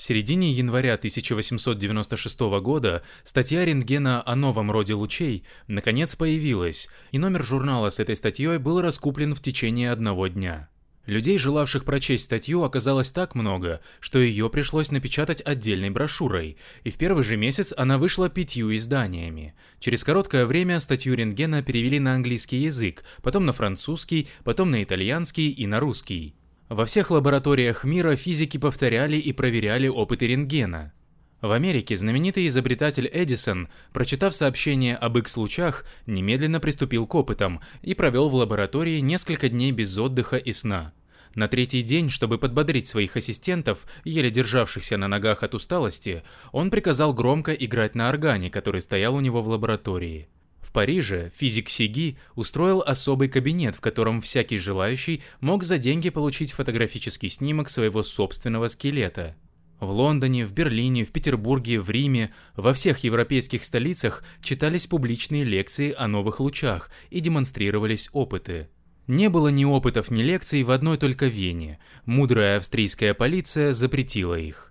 В 0.00 0.02
середине 0.02 0.50
января 0.50 0.94
1896 0.94 2.40
года 2.62 3.02
статья 3.22 3.66
рентгена 3.66 4.22
о 4.26 4.34
новом 4.34 4.70
роде 4.70 4.94
лучей 4.94 5.44
наконец 5.66 6.16
появилась, 6.16 6.88
и 7.12 7.18
номер 7.18 7.44
журнала 7.44 7.90
с 7.90 7.98
этой 7.98 8.16
статьей 8.16 8.56
был 8.56 8.80
раскуплен 8.80 9.34
в 9.34 9.42
течение 9.42 9.92
одного 9.92 10.26
дня. 10.28 10.69
Людей, 11.06 11.38
желавших 11.38 11.84
прочесть 11.84 12.24
статью, 12.24 12.62
оказалось 12.62 13.10
так 13.10 13.34
много, 13.34 13.80
что 14.00 14.18
ее 14.18 14.50
пришлось 14.50 14.90
напечатать 14.90 15.42
отдельной 15.44 15.90
брошюрой, 15.90 16.58
и 16.84 16.90
в 16.90 16.96
первый 16.96 17.24
же 17.24 17.36
месяц 17.36 17.72
она 17.76 17.96
вышла 17.96 18.28
пятью 18.28 18.76
изданиями. 18.76 19.54
Через 19.78 20.04
короткое 20.04 20.44
время 20.44 20.78
статью 20.78 21.14
рентгена 21.14 21.62
перевели 21.62 21.98
на 21.98 22.14
английский 22.14 22.58
язык, 22.58 23.02
потом 23.22 23.46
на 23.46 23.54
французский, 23.54 24.28
потом 24.44 24.70
на 24.70 24.82
итальянский 24.82 25.48
и 25.48 25.66
на 25.66 25.80
русский. 25.80 26.34
Во 26.68 26.84
всех 26.84 27.10
лабораториях 27.10 27.82
мира 27.84 28.14
физики 28.14 28.58
повторяли 28.58 29.16
и 29.16 29.32
проверяли 29.32 29.88
опыты 29.88 30.28
рентгена. 30.28 30.92
В 31.40 31.52
Америке 31.52 31.96
знаменитый 31.96 32.46
изобретатель 32.48 33.08
Эдисон, 33.10 33.68
прочитав 33.94 34.34
сообщение 34.34 34.94
об 34.94 35.16
X-лучах, 35.16 35.86
немедленно 36.04 36.60
приступил 36.60 37.06
к 37.06 37.14
опытам 37.14 37.60
и 37.80 37.94
провел 37.94 38.28
в 38.28 38.34
лаборатории 38.34 39.00
несколько 39.00 39.48
дней 39.48 39.72
без 39.72 39.96
отдыха 39.96 40.36
и 40.36 40.52
сна. 40.52 40.92
На 41.34 41.48
третий 41.48 41.82
день, 41.82 42.10
чтобы 42.10 42.36
подбодрить 42.36 42.88
своих 42.88 43.16
ассистентов, 43.16 43.86
еле 44.04 44.30
державшихся 44.30 44.98
на 44.98 45.08
ногах 45.08 45.42
от 45.42 45.54
усталости, 45.54 46.24
он 46.52 46.70
приказал 46.70 47.14
громко 47.14 47.52
играть 47.52 47.94
на 47.94 48.10
органе, 48.10 48.50
который 48.50 48.82
стоял 48.82 49.14
у 49.14 49.20
него 49.20 49.40
в 49.40 49.48
лаборатории. 49.48 50.28
В 50.60 50.72
Париже 50.72 51.32
физик 51.34 51.70
Сиги 51.70 52.18
устроил 52.34 52.82
особый 52.82 53.28
кабинет, 53.28 53.76
в 53.76 53.80
котором 53.80 54.20
всякий 54.20 54.58
желающий 54.58 55.22
мог 55.40 55.64
за 55.64 55.78
деньги 55.78 56.10
получить 56.10 56.52
фотографический 56.52 57.30
снимок 57.30 57.70
своего 57.70 58.02
собственного 58.02 58.68
скелета– 58.68 59.36
В 59.80 59.90
Лондоне, 59.90 60.44
в 60.44 60.52
Берлине, 60.52 61.04
в 61.04 61.10
Петербурге, 61.10 61.80
в 61.80 61.88
Риме, 61.88 62.32
во 62.54 62.74
всех 62.74 62.98
европейских 62.98 63.64
столицах 63.64 64.22
читались 64.42 64.86
публичные 64.86 65.42
лекции 65.44 65.94
о 65.96 66.06
новых 66.06 66.38
лучах 66.38 66.90
и 67.08 67.20
демонстрировались 67.20 68.10
опыты. 68.12 68.68
Не 69.06 69.28
было 69.30 69.48
ни 69.48 69.64
опытов, 69.64 70.10
ни 70.10 70.22
лекций 70.22 70.62
в 70.62 70.70
одной 70.70 70.98
только 70.98 71.26
Вене. 71.26 71.78
Мудрая 72.04 72.58
австрийская 72.58 73.14
полиция 73.14 73.72
запретила 73.72 74.38
их. 74.38 74.69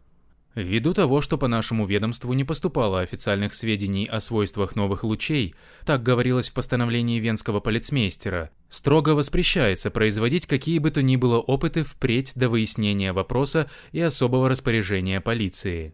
Ввиду 0.60 0.94
того, 0.94 1.22
что 1.22 1.38
по 1.38 1.48
нашему 1.48 1.86
ведомству 1.86 2.34
не 2.34 2.44
поступало 2.44 3.00
официальных 3.00 3.54
сведений 3.54 4.06
о 4.06 4.20
свойствах 4.20 4.76
новых 4.76 5.06
лучей, 5.06 5.56
так 5.86 6.04
говорилось 6.04 6.50
в 6.50 6.54
постановлении 6.54 7.18
венского 7.22 7.62
полицмейстера, 7.62 8.52
строго 8.68 9.12
воспрещается 9.12 9.90
производить 9.90 10.48
какие 10.48 10.80
бы 10.80 10.92
то 10.92 11.02
ни 11.02 11.16
было 11.16 11.40
опыты 11.40 11.86
впредь 11.86 12.34
до 12.36 12.50
выяснения 12.50 13.14
вопроса 13.14 13.72
и 13.94 14.02
особого 14.02 14.50
распоряжения 14.50 15.22
полиции. 15.22 15.94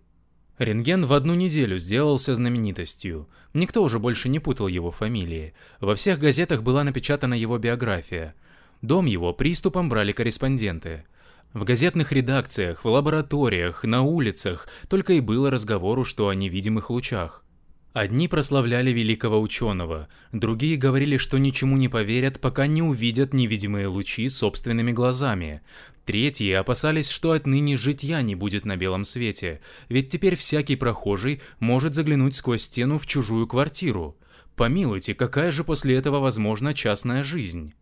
Рентген 0.57 1.05
в 1.05 1.13
одну 1.13 1.35
неделю 1.35 1.77
сделался 1.77 2.33
знаменитостью. 2.33 3.29
Никто 3.53 3.83
уже 3.83 3.99
больше 3.99 4.29
не 4.29 4.39
путал 4.39 4.67
его 4.67 4.89
фамилии. 4.89 5.53
Во 5.79 5.93
всех 5.93 6.17
газетах 6.17 6.63
была 6.63 6.83
напечатана 6.83 7.35
его 7.35 7.59
биография. 7.59 8.33
Дом 8.81 9.05
его 9.05 9.31
приступом 9.31 9.89
брали 9.89 10.11
корреспонденты– 10.11 11.05
в 11.55 11.63
газетных 11.63 12.11
редакциях, 12.11 12.83
в 12.83 12.87
лабораториях, 12.89 13.85
на 13.85 14.01
улицах 14.01 14.67
только 14.89 15.13
и 15.13 15.21
было 15.21 15.49
разговору, 15.49 16.03
что 16.03 16.27
о 16.27 16.35
невидимых 16.35 16.89
лучах. 16.89 17.45
Одни 17.93 18.27
прославляли 18.27 18.91
великого 18.91 19.39
ученого, 19.39 20.09
другие 20.33 20.75
говорили, 20.75 21.15
что 21.15 21.37
ничему 21.37 21.77
не 21.77 21.87
поверят, 21.87 22.41
пока 22.41 22.67
не 22.67 22.81
увидят 22.81 23.33
невидимые 23.33 23.87
лучи 23.87 24.27
собственными 24.27 24.91
глазами. 24.91 25.61
Третьи 26.03 26.51
опасались, 26.51 27.09
что 27.09 27.31
отныне 27.31 27.77
житья 27.77 28.21
не 28.21 28.35
будет 28.35 28.65
на 28.65 28.75
белом 28.75 29.05
свете, 29.05 29.61
ведь 29.87 30.09
теперь 30.09 30.35
всякий 30.35 30.75
прохожий 30.75 31.41
может 31.61 31.95
заглянуть 31.95 32.35
сквозь 32.35 32.63
стену 32.63 32.99
в 32.99 33.07
чужую 33.07 33.47
квартиру. 33.47 34.17
Помилуйте, 34.57 35.15
какая 35.15 35.53
же 35.53 35.63
после 35.63 35.95
этого 35.95 36.19
возможна 36.19 36.73
частная 36.73 37.23
жизнь? 37.23 37.73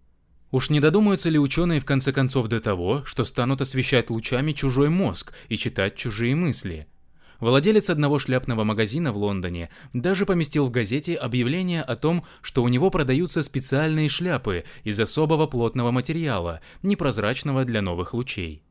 Уж 0.54 0.70
не 0.70 0.80
додумаются 0.80 1.32
ли 1.32 1.39
ученые 1.39 1.80
в 1.80 1.86
конце 1.86 2.13
концов 2.13 2.48
до 2.48 2.62
того, 2.62 3.04
что 3.06 3.26
станут 3.26 3.62
освещать 3.62 4.12
лучами 4.12 4.52
чужой 4.52 4.89
мозг 4.89 5.34
и 5.50 5.58
читать 5.58 5.96
чужие 5.96 6.36
мысли? 6.36 6.86
Владелец 7.39 7.89
одного 7.89 8.20
шляпного 8.20 8.63
магазина 8.63 9.12
в 9.12 9.18
Лондоне 9.18 9.72
даже 9.94 10.28
поместил 10.28 10.68
в 10.68 10.70
газете 10.70 11.16
объявление 11.16 11.82
о 11.82 11.96
том, 11.96 12.24
что 12.44 12.62
у 12.62 12.68
него 12.68 12.92
продаются 12.92 13.42
специальные 13.42 14.10
шляпы 14.10 14.63
из 14.84 15.00
особого 15.00 15.48
плотного 15.48 15.89
материала, 15.89 16.62
непрозрачного 16.84 17.66
для 17.66 17.82
новых 17.82 18.13
лучей. 18.13 18.62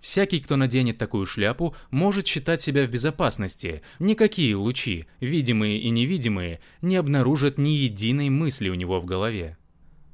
Всякий, 0.00 0.40
кто 0.40 0.56
наденет 0.56 0.98
такую 0.98 1.26
шляпу, 1.26 1.76
может 1.92 2.26
считать 2.26 2.60
себя 2.60 2.84
в 2.84 2.90
безопасности. 2.90 3.82
Никакие 4.00 4.56
лучи, 4.56 5.06
видимые 5.20 5.78
и 5.78 5.90
невидимые, 5.90 6.58
не 6.82 6.96
обнаружат 6.96 7.56
ни 7.56 7.68
единой 7.68 8.30
мысли 8.30 8.68
у 8.68 8.74
него 8.74 8.98
в 9.00 9.04
голове. 9.04 9.58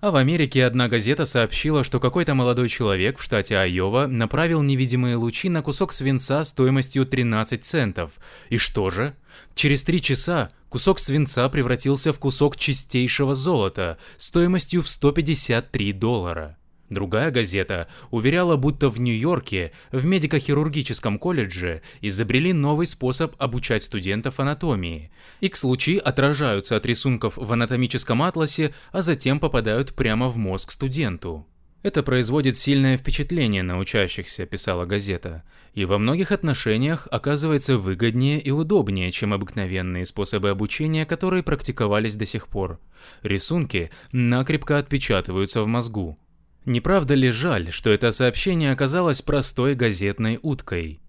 А 0.07 0.13
в 0.13 0.15
Америке 0.15 0.65
одна 0.65 0.87
газета 0.87 1.27
сообщила, 1.27 1.83
что 1.83 1.99
какой-то 1.99 2.37
молодой 2.37 2.69
человек 2.69 3.19
в 3.19 3.25
штате 3.25 3.59
Айова 3.59 4.07
направил 4.07 4.63
невидимые 4.63 5.17
лучи 5.17 5.49
на 5.49 5.63
кусок 5.63 5.93
свинца 5.93 6.45
стоимостью 6.45 7.07
13 7.07 7.65
центов. 7.65 8.13
И 8.49 8.57
что 8.57 8.91
же? 8.91 9.17
Через 9.57 9.83
три 9.83 10.01
часа 10.01 10.53
кусок 10.69 11.01
свинца 11.01 11.49
превратился 11.49 12.13
в 12.13 12.21
кусок 12.21 12.57
чистейшего 12.57 13.35
золота 13.35 13.99
стоимостью 14.17 14.83
в 14.83 14.89
153 14.89 15.93
доллара. 15.95 16.57
Другая 16.89 17.33
газета 17.33 17.89
уверяла, 18.11 18.57
будто 18.57 18.89
в 18.89 19.01
Нью-Йорке 19.01 19.73
в 19.91 20.05
медико-хирургическом 20.05 21.19
колледже 21.19 21.83
изобрели 22.01 22.53
новый 22.53 22.87
способ 22.87 23.35
обучать 23.39 23.83
студентов 23.83 24.39
анатомии. 24.39 25.11
X-лучи 25.41 25.99
отражаются 25.99 26.77
от 26.77 26.87
рисунков 26.87 27.37
в 27.37 27.53
анатомическом 27.53 28.23
атласе, 28.23 28.73
а 28.93 29.03
затем 29.03 29.41
попадают 29.41 29.95
прямо 29.95 30.29
в 30.29 30.37
мозг 30.37 30.71
студенту. 30.71 31.47
Это 31.83 32.03
производит 32.03 32.57
сильное 32.57 32.97
впечатление 32.99 33.63
на 33.63 33.79
учащихся, 33.79 34.47
писала 34.47 34.87
газета, 34.87 35.45
и 35.75 35.85
во 35.85 35.99
многих 35.99 36.33
отношениях 36.33 37.07
оказывается 37.11 37.79
выгоднее 37.79 38.41
и 38.41 38.51
удобнее, 38.51 39.13
чем 39.13 39.33
обыкновенные 39.33 40.05
способы 40.07 40.51
обучения, 40.51 41.05
которые 41.05 41.43
практиковались 41.43 42.17
до 42.17 42.27
сих 42.27 42.49
пор. 42.49 42.81
Рисунки 43.23 43.91
накрепко 44.13 44.79
отпечатываются 44.79 45.63
в 45.63 45.67
мозгу. 45.67 46.19
Не 46.67 46.81
правда 46.81 47.15
ли 47.15 47.31
жаль, 47.31 47.73
что 47.73 47.91
это 47.91 48.13
сообщение 48.13 48.73
оказалось 48.73 49.23
простой 49.23 49.75
газетной 49.75 50.39
уткой? 50.43 51.01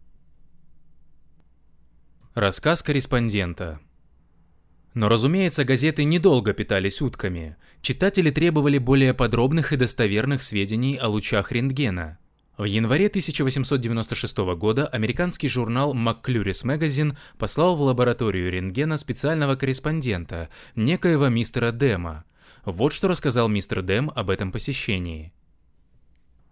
Рассказ 2.35 2.83
корреспондента 2.83 3.79
но, 4.97 5.09
разумеется, 5.09 5.63
газеты 5.63 6.05
недолго 6.05 6.53
питались 6.53 7.03
утками. 7.03 7.55
Читатели 7.83 8.31
требовали 8.31 8.79
более 8.79 9.13
подробных 9.13 9.71
и 9.71 9.77
достоверных 9.77 10.41
сведений 10.41 10.95
о 10.95 11.07
лучах 11.07 11.51
рентгена. 11.51 12.17
В 12.57 12.63
январе 12.63 13.05
1896 13.05 14.37
года 14.55 14.87
американский 14.87 15.49
журнал 15.49 15.93
McClure's 15.93 16.65
Magazine 16.65 17.15
послал 17.37 17.75
в 17.75 17.81
лабораторию 17.83 18.51
рентгена 18.51 18.97
специального 18.97 19.55
корреспондента, 19.55 20.49
некоего 20.75 21.27
мистера 21.27 21.71
Дэма. 21.71 22.23
Вот 22.65 22.91
что 22.91 23.07
рассказал 23.07 23.47
мистер 23.49 23.83
Дэм 23.83 24.11
об 24.15 24.31
этом 24.31 24.51
посещении. 24.51 25.31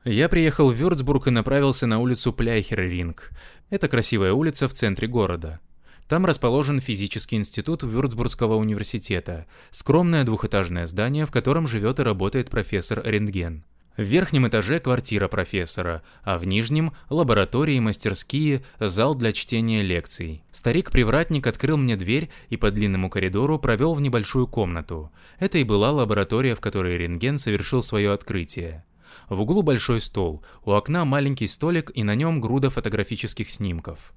Я 0.08 0.30
приехал 0.30 0.70
в 0.70 0.76
Вюрцбург 0.76 1.26
и 1.26 1.32
направился 1.32 1.88
на 1.88 1.98
улицу 1.98 2.32
Пляйхер-Ринг. 2.32 3.32
Это 3.72 3.88
красивая 3.88 4.34
улица 4.34 4.68
в 4.68 4.74
центре 4.74 5.08
города. 5.08 5.60
Там 6.08 6.28
расположен 6.28 6.80
физический 6.80 7.38
институт 7.38 7.82
Вюрцбургского 7.82 8.54
университета, 8.54 9.48
скромное 9.72 10.24
двухэтажное 10.24 10.86
здание, 10.86 11.26
в 11.26 11.32
котором 11.32 11.68
живет 11.68 12.00
и 12.00 12.04
работает 12.04 12.52
профессор 12.52 13.02
Рентген. 13.04 13.64
В 13.98 14.04
верхнем 14.04 14.48
этаже 14.48 14.80
квартира 14.80 15.28
профессора, 15.28 16.04
а 16.22 16.38
в 16.38 16.46
нижнем– 16.46 16.94
лаборатории, 17.10 17.80
мастерские, 17.80 18.64
зал 18.80 19.16
для 19.16 19.34
чтения 19.34 19.82
лекций. 19.82 20.44
Старик-привратник 20.52 21.48
открыл 21.48 21.78
мне 21.78 21.96
дверь 21.96 22.30
и 22.50 22.58
по 22.58 22.70
длинному 22.70 23.10
коридору 23.10 23.58
провел 23.58 23.96
в 23.96 24.02
небольшую 24.02 24.46
комнату. 24.46 25.12
Это 25.40 25.58
и 25.58 25.64
была 25.64 25.92
лаборатория, 25.92 26.54
в 26.54 26.60
которой 26.60 26.96
рентген 26.96 27.40
совершил 27.40 27.82
свое 27.82 28.12
открытие. 28.12 28.85
В 29.30 29.42
углу 29.42 29.64
большой 29.64 30.02
стол, 30.02 30.44
у 30.64 30.72
окна 30.72 31.06
маленький 31.06 31.48
столик 31.48 31.92
и 31.96 32.04
на 32.04 32.16
нем 32.16 32.42
груда 32.42 32.70
фотографических 32.70 33.52
снимков. 33.52 34.14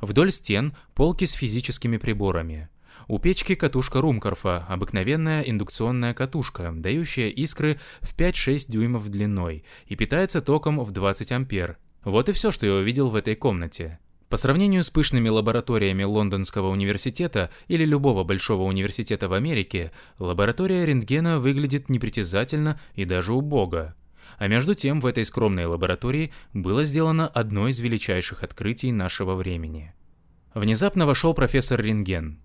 Вдоль 0.00 0.32
стен 0.32 0.76
полки 0.94 1.24
с 1.24 1.32
физическими 1.32 1.96
приборами. 1.96 2.68
У 3.08 3.18
печки 3.18 3.54
катушка 3.54 4.00
Румкорфа, 4.00 4.64
обыкновенная 4.68 5.42
индукционная 5.42 6.14
катушка, 6.14 6.72
дающая 6.72 7.28
искры 7.28 7.80
в 8.00 8.16
5-6 8.16 8.70
дюймов 8.70 9.08
длиной 9.08 9.64
и 9.86 9.96
питается 9.96 10.40
током 10.40 10.78
в 10.78 10.92
20 10.92 11.32
ампер. 11.32 11.78
Вот 12.04 12.28
и 12.28 12.32
все, 12.32 12.52
что 12.52 12.66
я 12.66 12.74
увидел 12.74 13.10
в 13.10 13.16
этой 13.16 13.34
комнате. 13.34 13.98
По 14.28 14.36
сравнению 14.36 14.82
с 14.82 14.90
пышными 14.90 15.28
лабораториями 15.28 16.04
Лондонского 16.04 16.68
университета 16.68 17.50
или 17.68 17.84
любого 17.84 18.24
большого 18.24 18.62
университета 18.62 19.28
в 19.28 19.34
Америке, 19.34 19.92
лаборатория 20.18 20.86
рентгена 20.86 21.38
выглядит 21.38 21.90
непритязательно 21.90 22.80
и 22.94 23.04
даже 23.04 23.34
убого. 23.34 23.94
А 24.42 24.48
между 24.48 24.74
тем 24.74 25.00
в 25.00 25.06
этой 25.06 25.24
скромной 25.24 25.66
лаборатории 25.66 26.32
было 26.52 26.84
сделано 26.84 27.28
одно 27.28 27.68
из 27.68 27.78
величайших 27.78 28.42
открытий 28.42 28.90
нашего 28.90 29.36
времени. 29.36 29.94
Внезапно 30.52 31.06
вошел 31.06 31.32
профессор 31.32 31.80
Рентген. 31.80 32.40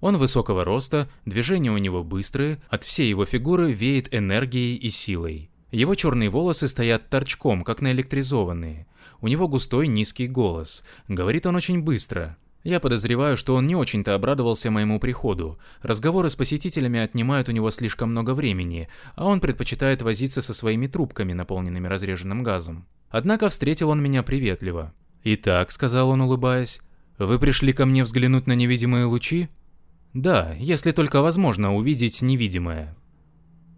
Он 0.00 0.16
высокого 0.16 0.64
роста, 0.64 1.08
движения 1.24 1.70
у 1.70 1.78
него 1.78 2.02
быстрые, 2.02 2.60
от 2.68 2.82
всей 2.82 3.08
его 3.08 3.24
фигуры 3.24 3.70
веет 3.70 4.12
энергией 4.12 4.74
и 4.74 4.90
силой. 4.90 5.48
Его 5.70 5.94
черные 5.94 6.30
волосы 6.30 6.66
стоят 6.66 7.10
торчком, 7.10 7.62
как 7.62 7.80
наэлектризованные. 7.80 8.88
У 9.20 9.28
него 9.28 9.46
густой 9.46 9.86
низкий 9.86 10.26
голос. 10.26 10.82
Говорит 11.06 11.46
он 11.46 11.54
очень 11.54 11.80
быстро. 11.80 12.36
Я 12.66 12.80
подозреваю, 12.80 13.36
что 13.36 13.54
он 13.54 13.68
не 13.68 13.76
очень-то 13.76 14.16
обрадовался 14.16 14.72
моему 14.72 14.98
приходу. 14.98 15.56
Разговоры 15.82 16.28
с 16.28 16.34
посетителями 16.34 16.98
отнимают 16.98 17.48
у 17.48 17.52
него 17.52 17.70
слишком 17.70 18.10
много 18.10 18.34
времени, 18.34 18.88
а 19.14 19.26
он 19.26 19.38
предпочитает 19.38 20.02
возиться 20.02 20.42
со 20.42 20.52
своими 20.52 20.88
трубками, 20.88 21.32
наполненными 21.32 21.86
разреженным 21.86 22.42
газом. 22.42 22.88
Однако 23.08 23.50
встретил 23.50 23.90
он 23.90 24.02
меня 24.02 24.24
приветливо. 24.24 24.92
«Итак»,— 25.22 25.70
сказал 25.70 26.08
он, 26.08 26.22
улыбаясь,— 26.22 26.80
«вы 27.18 27.38
пришли 27.38 27.72
ко 27.72 27.86
мне 27.86 28.02
взглянуть 28.02 28.48
на 28.48 28.54
невидимые 28.54 29.04
лучи?» 29.04 29.48
«Да, 30.12 30.52
если 30.58 30.90
только 30.90 31.22
возможно 31.22 31.72
увидеть 31.72 32.20
невидимое». 32.20 32.96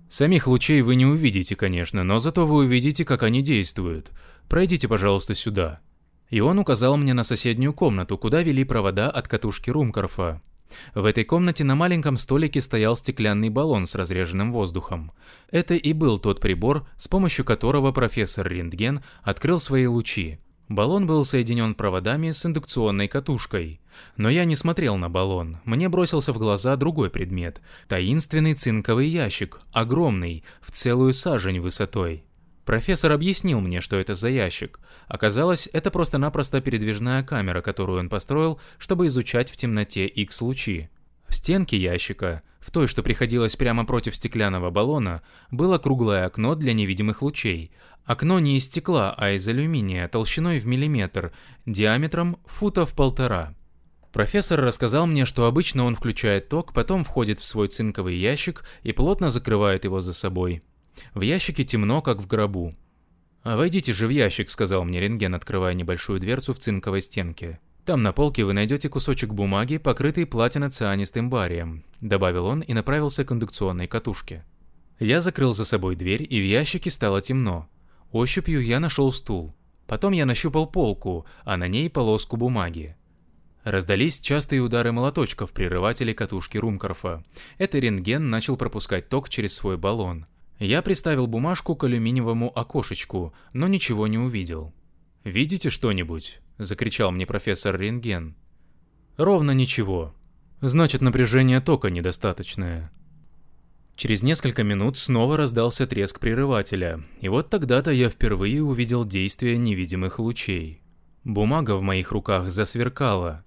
«Самих 0.08 0.46
лучей 0.46 0.80
вы 0.80 0.94
не 0.94 1.04
увидите, 1.04 1.56
конечно, 1.56 2.04
но 2.04 2.20
зато 2.20 2.46
вы 2.46 2.64
увидите, 2.64 3.04
как 3.04 3.22
они 3.22 3.42
действуют. 3.42 4.12
Пройдите, 4.48 4.88
пожалуйста, 4.88 5.34
сюда». 5.34 5.82
И 6.30 6.40
он 6.40 6.58
указал 6.58 6.96
мне 6.96 7.14
на 7.14 7.24
соседнюю 7.24 7.72
комнату, 7.72 8.18
куда 8.18 8.42
вели 8.42 8.64
провода 8.64 9.10
от 9.10 9.28
катушки 9.28 9.70
Румкорфа. 9.70 10.40
В 10.94 11.04
этой 11.04 11.24
комнате 11.24 11.64
на 11.64 11.74
маленьком 11.74 12.16
столике 12.16 12.60
стоял 12.60 12.96
стеклянный 12.96 13.48
баллон 13.48 13.86
с 13.86 13.94
разреженным 13.94 14.52
воздухом. 14.52 15.12
Это 15.50 15.74
и 15.74 15.92
был 15.92 16.18
тот 16.18 16.40
прибор, 16.40 16.86
с 16.96 17.08
помощью 17.08 17.44
которого 17.44 17.92
профессор 17.92 18.46
Рентген 18.46 19.02
открыл 19.22 19.60
свои 19.60 19.86
лучи. 19.86 20.38
Баллон 20.68 21.06
был 21.06 21.24
соединен 21.24 21.74
проводами 21.74 22.30
с 22.30 22.44
индукционной 22.44 23.08
катушкой. 23.08 23.80
Но 24.18 24.28
я 24.28 24.44
не 24.44 24.54
смотрел 24.54 24.98
на 24.98 25.08
баллон. 25.08 25.58
Мне 25.64 25.88
бросился 25.88 26.34
в 26.34 26.38
глаза 26.38 26.76
другой 26.76 27.08
предмет. 27.08 27.62
Таинственный 27.88 28.52
цинковый 28.52 29.08
ящик, 29.08 29.60
огромный, 29.72 30.44
в 30.60 30.70
целую 30.70 31.14
сажень 31.14 31.60
высотой. 31.60 32.24
Профессор 32.68 33.12
объяснил 33.12 33.62
мне, 33.62 33.80
что 33.80 33.96
это 33.96 34.14
за 34.14 34.28
ящик. 34.28 34.80
Оказалось, 35.06 35.70
это 35.72 35.90
просто-напросто 35.90 36.60
передвижная 36.60 37.22
камера, 37.22 37.62
которую 37.62 37.98
он 37.98 38.10
построил, 38.10 38.60
чтобы 38.76 39.06
изучать 39.06 39.50
в 39.50 39.56
темноте 39.56 40.06
X-лучи. 40.06 40.90
В 41.28 41.34
стенке 41.34 41.78
ящика, 41.78 42.42
в 42.60 42.70
той, 42.70 42.86
что 42.86 43.02
приходилось 43.02 43.56
прямо 43.56 43.86
против 43.86 44.14
стеклянного 44.14 44.68
баллона, 44.68 45.22
было 45.50 45.78
круглое 45.78 46.26
окно 46.26 46.54
для 46.56 46.74
невидимых 46.74 47.22
лучей. 47.22 47.72
Окно 48.04 48.38
не 48.38 48.58
из 48.58 48.64
стекла, 48.64 49.14
а 49.16 49.30
из 49.30 49.48
алюминия, 49.48 50.06
толщиной 50.06 50.58
в 50.58 50.66
миллиметр, 50.66 51.32
диаметром 51.64 52.36
футов 52.44 52.92
полтора. 52.92 53.54
Профессор 54.12 54.60
рассказал 54.60 55.06
мне, 55.06 55.24
что 55.24 55.46
обычно 55.46 55.84
он 55.84 55.94
включает 55.94 56.50
ток, 56.50 56.74
потом 56.74 57.04
входит 57.04 57.40
в 57.40 57.46
свой 57.46 57.68
цинковый 57.68 58.18
ящик 58.18 58.62
и 58.82 58.92
плотно 58.92 59.30
закрывает 59.30 59.84
его 59.84 60.02
за 60.02 60.12
собой. 60.12 60.60
В 61.14 61.20
ящике 61.20 61.64
темно, 61.64 62.02
как 62.02 62.20
в 62.20 62.26
гробу. 62.26 62.74
«А 63.42 63.56
войдите 63.56 63.92
же 63.92 64.06
в 64.06 64.10
ящик»,— 64.10 64.50
сказал 64.50 64.84
мне 64.84 65.00
рентген, 65.00 65.34
открывая 65.34 65.74
небольшую 65.74 66.20
дверцу 66.20 66.54
в 66.54 66.58
цинковой 66.58 67.00
стенке. 67.00 67.60
«Там 67.84 68.02
на 68.02 68.12
полке 68.12 68.44
вы 68.44 68.52
найдете 68.52 68.88
кусочек 68.88 69.32
бумаги, 69.32 69.78
покрытый 69.78 70.26
платиноцианистым 70.26 71.30
барием»,— 71.30 71.84
добавил 72.00 72.46
он 72.46 72.60
и 72.60 72.74
направился 72.74 73.24
к 73.24 73.32
индукционной 73.32 73.86
катушке. 73.86 74.44
Я 74.98 75.20
закрыл 75.20 75.52
за 75.52 75.64
собой 75.64 75.96
дверь, 75.96 76.26
и 76.28 76.40
в 76.40 76.44
ящике 76.44 76.90
стало 76.90 77.22
темно. 77.22 77.68
Ощупью 78.10 78.62
я 78.62 78.80
нашел 78.80 79.12
стул. 79.12 79.54
Потом 79.86 80.12
я 80.12 80.26
нащупал 80.26 80.66
полку, 80.66 81.24
а 81.44 81.56
на 81.56 81.68
ней 81.68 81.88
полоску 81.88 82.36
бумаги. 82.36 82.96
Раздались 83.64 84.18
частые 84.18 84.60
удары 84.60 84.92
молоточка 84.92 85.46
в 85.46 85.52
прерывателе 85.52 86.14
катушки 86.14 86.58
Румкорфа. 86.58 87.24
Это 87.58 87.78
рентген 87.78 88.28
начал 88.28 88.56
пропускать 88.56 89.08
ток 89.08 89.28
через 89.28 89.54
свой 89.54 89.76
баллон. 89.76 90.26
Я 90.58 90.82
приставил 90.82 91.28
бумажку 91.28 91.76
к 91.76 91.84
алюминиевому 91.84 92.50
окошечку, 92.56 93.32
но 93.52 93.68
ничего 93.68 94.08
не 94.08 94.18
увидел. 94.18 94.74
«Видите 95.22 95.70
что-нибудь?»– 95.70 96.40
закричал 96.58 97.12
мне 97.12 97.26
профессор 97.26 97.78
рентген. 97.78 98.34
«Ровно 99.16 99.52
ничего. 99.52 100.14
Значит, 100.60 101.00
напряжение 101.00 101.60
тока 101.60 101.90
недостаточное». 101.90 102.90
Через 103.94 104.22
несколько 104.22 104.62
минут 104.62 104.96
снова 104.96 105.36
раздался 105.36 105.86
треск 105.86 106.20
прерывателя, 106.20 107.02
и 107.20 107.28
вот 107.28 107.50
тогда-то 107.50 107.90
я 107.90 108.08
впервые 108.08 108.62
увидел 108.62 109.04
действие 109.04 109.56
невидимых 109.56 110.18
лучей. 110.20 110.82
Бумага 111.24 111.76
в 111.76 111.82
моих 111.82 112.12
руках 112.12 112.50
засверкала. 112.50 113.44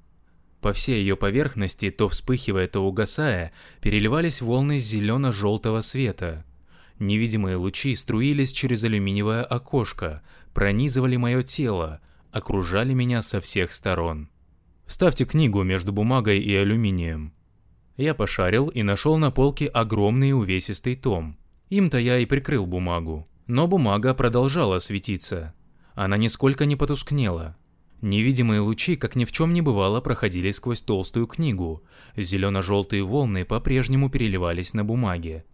По 0.60 0.74
всей 0.74 1.00
ее 1.02 1.16
поверхности, 1.16 1.90
то 1.90 2.10
вспыхивая, 2.10 2.68
то 2.68 2.86
угасая, 2.86 3.54
переливались 3.82 4.42
волны 4.42 4.80
зелено-желтого 4.80 5.82
света– 5.82 6.46
Невидимые 7.02 7.56
лучи 7.56 7.96
струились 7.96 8.54
через 8.54 8.84
алюминиевое 8.84 9.44
окошко, 9.44 10.22
пронизывали 10.54 11.16
мое 11.16 11.42
тело, 11.42 12.00
окружали 12.32 12.94
меня 12.94 13.24
со 13.24 13.42
всех 13.42 13.74
сторон. 13.74 14.30
Ставьте 14.86 15.26
книгу 15.26 15.64
между 15.64 15.92
бумагой 15.92 16.38
и 16.38 16.54
алюминием. 16.54 17.34
Я 17.98 18.14
пошарил 18.14 18.68
и 18.68 18.84
нашел 18.84 19.18
на 19.18 19.32
полке 19.32 19.66
огромный 19.66 20.32
увесистый 20.32 20.96
том. 20.96 21.40
Им-то 21.72 21.98
я 21.98 22.20
и 22.20 22.28
прикрыл 22.28 22.68
бумагу. 22.68 23.28
Но 23.48 23.68
бумага 23.68 24.14
продолжала 24.14 24.78
светиться. 24.78 25.56
Она 25.96 26.18
нисколько 26.18 26.66
не 26.66 26.76
потускнела. 26.76 27.58
Невидимые 28.02 28.60
лучи, 28.60 28.96
как 28.96 29.16
ни 29.16 29.26
в 29.26 29.32
чем 29.32 29.54
не 29.54 29.64
бывало, 29.64 30.02
проходили 30.02 30.52
сквозь 30.52 30.82
толстую 30.82 31.26
книгу. 31.26 31.84
Зелено-желтые 32.16 33.02
волны 33.02 33.44
по-прежнему 33.44 34.12
переливались 34.12 34.76
на 34.76 34.86
бумаге. 34.86 35.46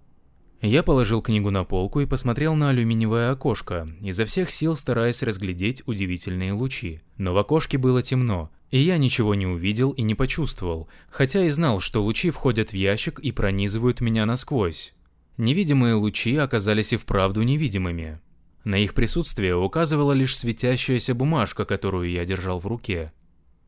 Я 0.62 0.82
положил 0.82 1.22
книгу 1.22 1.52
на 1.52 1.64
полку 1.64 2.00
и 2.00 2.08
посмотрел 2.08 2.56
на 2.56 2.72
алюминиевое 2.72 3.30
окошко, 3.30 3.88
изо 4.02 4.26
всех 4.26 4.50
сил 4.50 4.76
стараясь 4.76 5.22
разглядеть 5.22 5.84
удивительные 5.86 6.54
лучи. 6.54 7.02
Но 7.18 7.34
в 7.34 7.38
окошке 7.38 7.78
было 7.78 8.02
темно, 8.02 8.50
и 8.72 8.80
я 8.80 8.98
ничего 8.98 9.36
не 9.36 9.46
увидел 9.46 9.92
и 9.92 10.02
не 10.02 10.16
почувствовал, 10.16 10.90
хотя 11.10 11.46
и 11.46 11.50
знал, 11.50 11.80
что 11.80 12.04
лучи 12.04 12.32
входят 12.32 12.72
в 12.72 12.74
ящик 12.74 13.20
и 13.20 13.32
пронизывают 13.32 14.02
меня 14.02 14.26
насквозь. 14.26 14.96
Невидимые 15.38 15.94
лучи 15.94 16.36
оказались 16.36 16.92
и 16.94 16.98
вправду 16.98 17.44
невидимыми. 17.44 18.20
На 18.64 18.80
их 18.80 18.96
присутствие 18.96 19.56
указывала 19.56 20.12
лишь 20.12 20.36
светящаяся 20.36 21.14
бумажка, 21.14 21.66
которую 21.66 22.10
я 22.10 22.26
держал 22.26 22.60
в 22.60 22.66
руке. 22.66 23.14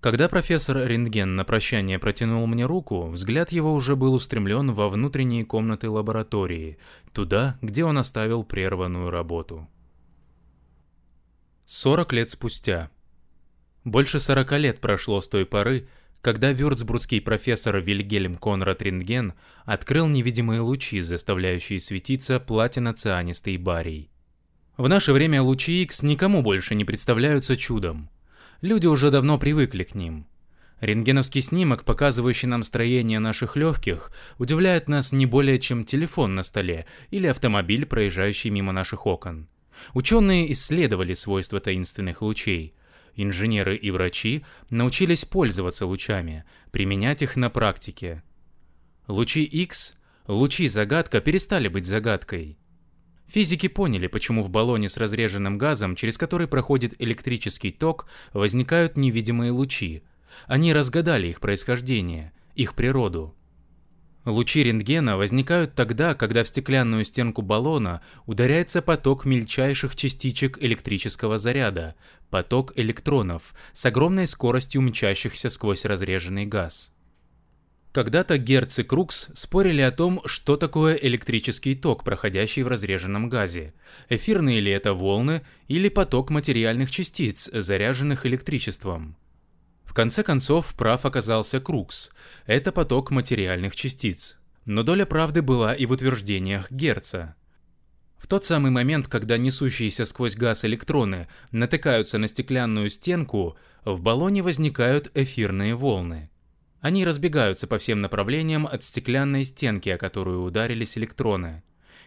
Когда 0.01 0.29
профессор 0.29 0.87
Рентген 0.87 1.35
на 1.35 1.43
прощание 1.43 1.99
протянул 1.99 2.47
мне 2.47 2.65
руку, 2.65 3.09
взгляд 3.09 3.51
его 3.51 3.73
уже 3.73 3.97
был 3.97 4.13
устремлен 4.13 4.71
во 4.71 4.87
внутренние 4.87 5.43
комнаты 5.43 5.89
лаборатории, 5.89 6.77
туда, 7.11 7.57
где 7.61 7.83
он 7.83 7.97
оставил 7.97 8.43
прерванную 8.43 9.09
работу. 9.11 9.67
40 11.65 12.13
лет 12.13 12.31
спустя. 12.31 12.89
Больше 13.83 14.21
40 14.21 14.51
лет 14.53 14.79
прошло 14.79 15.19
с 15.19 15.27
той 15.27 15.45
поры, 15.45 15.89
когда 16.21 16.53
вюрцбургский 16.53 17.19
профессор 17.19 17.79
Вильгельм 17.79 18.35
Конрад 18.35 18.81
Рентген 18.81 19.33
открыл 19.65 20.07
невидимые 20.07 20.61
лучи, 20.61 21.01
заставляющие 21.01 21.79
светиться 21.79 22.39
платиноцианистый 22.39 23.57
барий. 23.57 24.09
В 24.77 24.87
наше 24.87 25.11
время 25.11 25.41
лучи 25.41 25.83
X 25.83 26.03
никому 26.03 26.41
больше 26.41 26.73
не 26.73 26.85
представляются 26.85 27.57
чудом. 27.57 28.09
Люди 28.61 28.87
уже 28.87 29.09
давно 29.09 29.39
привыкли 29.39 29.83
к 29.83 29.95
ним. 29.95 30.27
Рентгеновский 30.81 31.41
снимок, 31.41 31.83
показывающий 31.85 32.47
нам 32.47 32.63
строение 32.63 33.19
наших 33.19 33.55
легких, 33.55 34.11
удивляет 34.37 34.89
нас 34.89 35.11
не 35.11 35.25
более 35.25 35.59
чем 35.59 35.85
телефон 35.85 36.35
на 36.35 36.43
столе 36.43 36.85
или 37.09 37.27
автомобиль, 37.27 37.85
проезжающий 37.85 38.49
мимо 38.49 38.71
наших 38.71 39.05
окон. 39.05 39.47
Ученые 39.93 40.51
исследовали 40.51 41.13
свойства 41.13 41.59
таинственных 41.59 42.21
лучей. 42.21 42.73
Инженеры 43.15 43.75
и 43.75 43.91
врачи 43.91 44.45
научились 44.69 45.25
пользоваться 45.25 45.85
лучами, 45.85 46.45
применять 46.71 47.21
их 47.21 47.35
на 47.35 47.49
практике. 47.49 48.23
Лучи 49.07 49.43
X, 49.43 49.97
лучи-загадка 50.27 51.19
перестали 51.19 51.67
быть 51.67 51.85
загадкой. 51.85 52.57
Физики 53.29 53.67
поняли, 53.67 54.07
почему 54.07 54.41
в 54.41 54.49
баллоне 54.49 54.89
с 54.89 54.97
разреженным 54.97 55.59
газом, 55.59 55.95
через 55.95 56.17
который 56.17 56.47
проходит 56.47 56.95
электрический 56.99 57.71
ток, 57.71 58.07
возникают 58.33 58.97
невидимые 58.97 59.51
лучи. 59.51 60.01
Они 60.47 60.73
разгадали 60.73 61.27
их 61.27 61.39
происхождение, 61.39 62.33
их 62.55 62.73
природу. 62.73 63.35
Лучи 64.25 64.63
рентгена 64.63 65.15
возникают 65.15 65.75
тогда, 65.75 66.15
когда 66.15 66.43
в 66.43 66.47
стеклянную 66.47 67.05
стенку 67.05 67.41
баллона 67.41 68.01
ударяется 68.25 68.81
поток 68.81 69.25
мельчайших 69.25 69.95
частичек 69.95 70.57
электрического 70.61 71.37
заряда, 71.37 71.95
поток 72.29 72.73
электронов, 72.75 73.53
с 73.73 73.85
огромной 73.85 74.27
скоростью 74.27 74.81
мчащихся 74.81 75.49
сквозь 75.49 75.85
разреженный 75.85 76.45
газ. 76.45 76.91
Когда-то 77.91 78.37
Герц 78.37 78.77
и 78.77 78.83
Крукс 78.83 79.29
спорили 79.33 79.81
о 79.81 79.91
том, 79.91 80.21
что 80.25 80.57
такое 80.57 80.93
электрический 80.93 81.73
ток, 81.73 82.03
проходящий 82.03 82.61
в 82.61 82.67
разреженном 82.67 83.29
газе. 83.29 83.73
Эфирные 84.09 84.59
ли 84.59 84.71
это 84.71 84.93
волны 84.93 85.41
или 85.67 85.89
поток 85.89 86.29
материальных 86.29 86.91
частиц, 86.91 87.49
заряженных 87.51 88.27
электричеством. 88.27 89.17
В 89.85 89.95
конце 89.95 90.21
концов, 90.21 90.75
прав 90.75 91.03
оказался 91.03 91.59
Крукс. 91.59 92.11
Это 92.45 92.71
поток 92.71 93.09
материальных 93.09 93.75
частиц. 93.75 94.37
Но 94.65 94.83
доля 94.83 95.07
правды 95.07 95.41
была 95.41 95.73
и 95.73 95.87
в 95.87 95.91
утверждениях 95.91 96.69
Герца. 96.69 97.35
В 98.19 98.27
тот 98.27 98.45
самый 98.45 98.69
момент, 98.69 99.07
когда 99.07 99.37
несущиеся 99.37 100.05
сквозь 100.05 100.35
газ 100.35 100.63
электроны 100.63 101.27
натыкаются 101.51 102.19
на 102.19 102.27
стеклянную 102.27 102.91
стенку, 102.91 103.57
в 103.83 103.99
баллоне 103.99 104.43
возникают 104.43 105.09
эфирные 105.15 105.73
волны. 105.73 106.28
Они 106.81 107.03
разбегаются 107.03 107.67
по 107.67 107.77
всем 107.77 107.99
направлениям 107.99 108.65
от 108.65 108.83
стеклянной 108.83 109.43
стенки, 109.43 109.89
о 109.89 109.97
которую 109.97 110.43
ударились 110.43 110.97
электроны. 110.97 111.63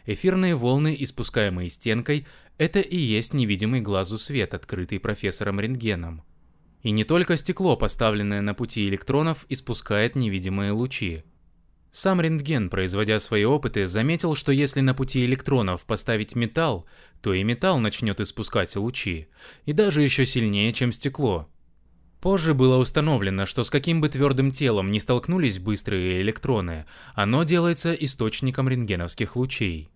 Эфирные 0.07 0.55
волны, 0.55 0.97
испускаемые 0.99 1.69
стенкой, 1.69 2.27
это 2.59 2.81
и 2.81 2.97
есть 2.97 3.35
невидимый 3.35 3.81
глазу 3.81 4.19
свет, 4.19 4.55
открытый 4.55 4.99
профессором 4.99 5.61
рентгеном. 5.61 6.23
И 6.83 6.91
не 6.91 7.05
только 7.05 7.37
стекло, 7.37 7.77
поставленное 7.77 8.41
на 8.41 8.55
пути 8.55 8.89
электронов, 8.89 9.47
испускает 9.49 10.17
невидимые 10.17 10.73
лучи. 10.73 11.23
Сам 11.93 12.23
рентген, 12.23 12.71
производя 12.71 13.21
свои 13.21 13.45
опыты, 13.45 13.87
заметил, 13.87 14.35
что 14.35 14.51
если 14.51 14.81
на 14.81 14.95
пути 14.95 15.27
электронов 15.27 15.85
поставить 15.85 16.35
металл, 16.35 16.87
то 17.21 17.35
и 17.35 17.45
металл 17.45 17.79
начнет 17.79 18.19
испускать 18.19 18.75
лучи, 18.77 19.29
и 19.67 19.75
даже 19.75 20.01
еще 20.01 20.25
сильнее, 20.25 20.73
чем 20.73 20.90
стекло. 20.92 21.52
Позже 22.23 22.54
было 22.54 22.77
установлено, 22.77 23.46
что 23.46 23.64
с 23.64 23.70
каким 23.70 24.00
бы 24.00 24.08
твердым 24.08 24.52
телом 24.52 24.92
не 24.92 25.00
столкнулись 25.00 25.58
быстрые 25.58 26.23
электроны, 26.23 26.87
оно 27.16 27.42
делается 27.42 27.92
источником 27.92 28.68
рентгеновских 28.68 29.35
лучей. 29.35 29.90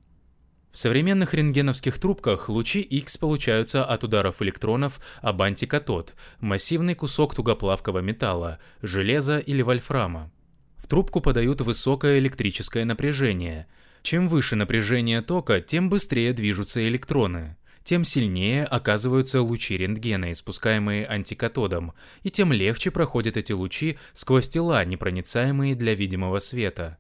В 0.73 0.77
современных 0.77 1.35
рентгеновских 1.35 2.01
трубках 2.01 2.49
лучи 2.49 2.81
X 2.81 3.17
получаются 3.19 3.85
от 3.85 4.03
ударов 4.03 4.43
электронов 4.43 5.01
об 5.23 5.41
антикатод, 5.41 6.17
массивный 6.41 6.97
кусок 6.97 7.37
тугоплавкого 7.37 8.01
металла, 8.01 8.59
железа 8.83 9.39
или 9.39 9.63
вольфрама. 9.63 10.33
В 10.79 10.89
трубку 10.89 11.21
подают 11.21 11.61
высокое 11.61 12.19
электрическое 12.19 12.85
напряжение. 12.85 13.69
Чем 14.03 14.29
выше 14.29 14.57
напряжение 14.57 15.23
тока, 15.23 15.61
тем 15.61 15.89
быстрее 15.89 16.33
движутся 16.33 16.87
электроны, 16.89 17.57
тем 17.87 18.05
сильнее 18.05 18.65
оказываются 18.65 19.41
лучи 19.41 19.77
рентгена, 19.77 20.33
испускаемые 20.33 21.07
антикатодом, 21.07 21.93
и 22.25 22.31
тем 22.33 22.53
легче 22.53 22.91
проходят 22.91 23.37
эти 23.37 23.53
лучи 23.53 23.97
сквозь 24.13 24.49
тела, 24.49 24.85
непроницаемые 24.85 25.77
для 25.77 25.95
видимого 25.95 26.41
света. 26.41 26.99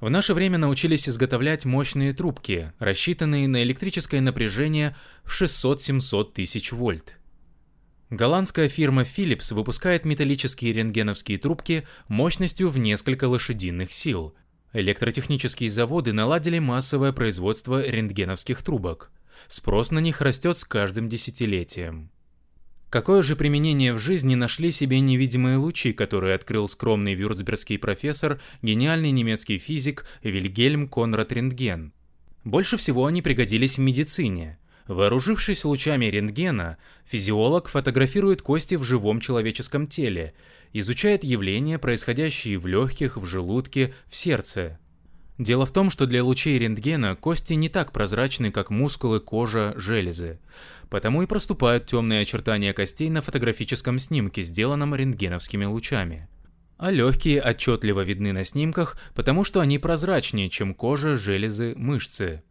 В 0.00 0.10
наше 0.10 0.34
время 0.34 0.58
научились 0.58 1.08
изготовлять 1.08 1.64
мощные 1.64 2.12
трубки, 2.12 2.72
рассчитанные 2.80 3.46
на 3.46 3.62
электрическое 3.62 4.20
напряжение 4.20 4.96
в 5.22 5.40
600-700 5.40 6.32
тысяч 6.32 6.72
вольт. 6.72 7.16
Голландская 8.10 8.68
фирма 8.68 9.02
Philips 9.02 9.54
выпускает 9.54 10.04
металлические 10.04 10.72
рентгеновские 10.72 11.38
трубки 11.38 11.86
мощностью 12.08 12.70
в 12.70 12.78
несколько 12.78 13.28
лошадиных 13.28 13.92
сил. 13.92 14.34
Электротехнические 14.72 15.70
заводы 15.70 16.12
наладили 16.12 16.58
массовое 16.58 17.12
производство 17.12 17.80
рентгеновских 17.86 18.64
трубок. 18.64 19.12
Спрос 19.46 19.90
на 19.90 20.00
них 20.00 20.20
растет 20.20 20.58
с 20.58 20.64
каждым 20.64 21.08
десятилетием. 21.08 22.10
Какое 22.90 23.22
же 23.22 23.36
применение 23.36 23.92
в 23.92 23.98
жизни 23.98 24.34
нашли 24.34 24.72
себе 24.72 25.00
невидимые 25.00 25.58
лучи, 25.58 25.92
которые 25.92 26.34
открыл 26.34 26.66
скромный 26.68 27.14
вюрцбергский 27.14 27.78
профессор, 27.78 28.40
гениальный 28.62 29.10
немецкий 29.10 29.58
физик 29.58 30.06
Вильгельм 30.22 30.88
Конрад 30.88 31.30
Рентген? 31.30 31.92
Больше 32.44 32.78
всего 32.78 33.04
они 33.04 33.20
пригодились 33.20 33.76
в 33.76 33.82
медицине. 33.82 34.58
Вооружившись 34.86 35.66
лучами 35.66 36.06
рентгена, 36.06 36.78
физиолог 37.04 37.68
фотографирует 37.68 38.40
кости 38.40 38.76
в 38.76 38.84
живом 38.84 39.20
человеческом 39.20 39.86
теле, 39.86 40.32
изучает 40.72 41.24
явления, 41.24 41.78
происходящие 41.78 42.58
в 42.58 42.66
легких, 42.66 43.18
в 43.18 43.26
желудке, 43.26 43.92
в 44.08 44.16
сердце. 44.16 44.78
Дело 45.38 45.66
в 45.66 45.72
том, 45.72 45.88
что 45.88 46.06
для 46.06 46.24
лучей 46.24 46.58
рентгена 46.58 47.14
кости 47.14 47.52
не 47.52 47.68
так 47.68 47.92
прозрачны, 47.92 48.50
как 48.50 48.70
мускулы, 48.70 49.20
кожа, 49.20 49.72
железы. 49.76 50.40
Потому 50.90 51.22
и 51.22 51.26
проступают 51.26 51.86
темные 51.86 52.22
очертания 52.22 52.72
костей 52.72 53.08
на 53.08 53.22
фотографическом 53.22 54.00
снимке, 54.00 54.42
сделанном 54.42 54.96
рентгеновскими 54.96 55.64
лучами. 55.64 56.28
А 56.76 56.90
легкие 56.90 57.40
отчетливо 57.40 58.00
видны 58.00 58.32
на 58.32 58.44
снимках, 58.44 58.98
потому 59.14 59.44
что 59.44 59.60
они 59.60 59.78
прозрачнее, 59.78 60.50
чем 60.50 60.74
кожа, 60.74 61.16
железы, 61.16 61.74
мышцы. 61.76 62.42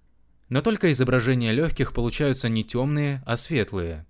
Но 0.48 0.62
только 0.62 0.90
изображения 0.92 1.52
легких 1.52 1.94
получаются 1.94 2.48
не 2.48 2.64
темные, 2.64 3.22
а 3.26 3.36
светлые. 3.36 4.06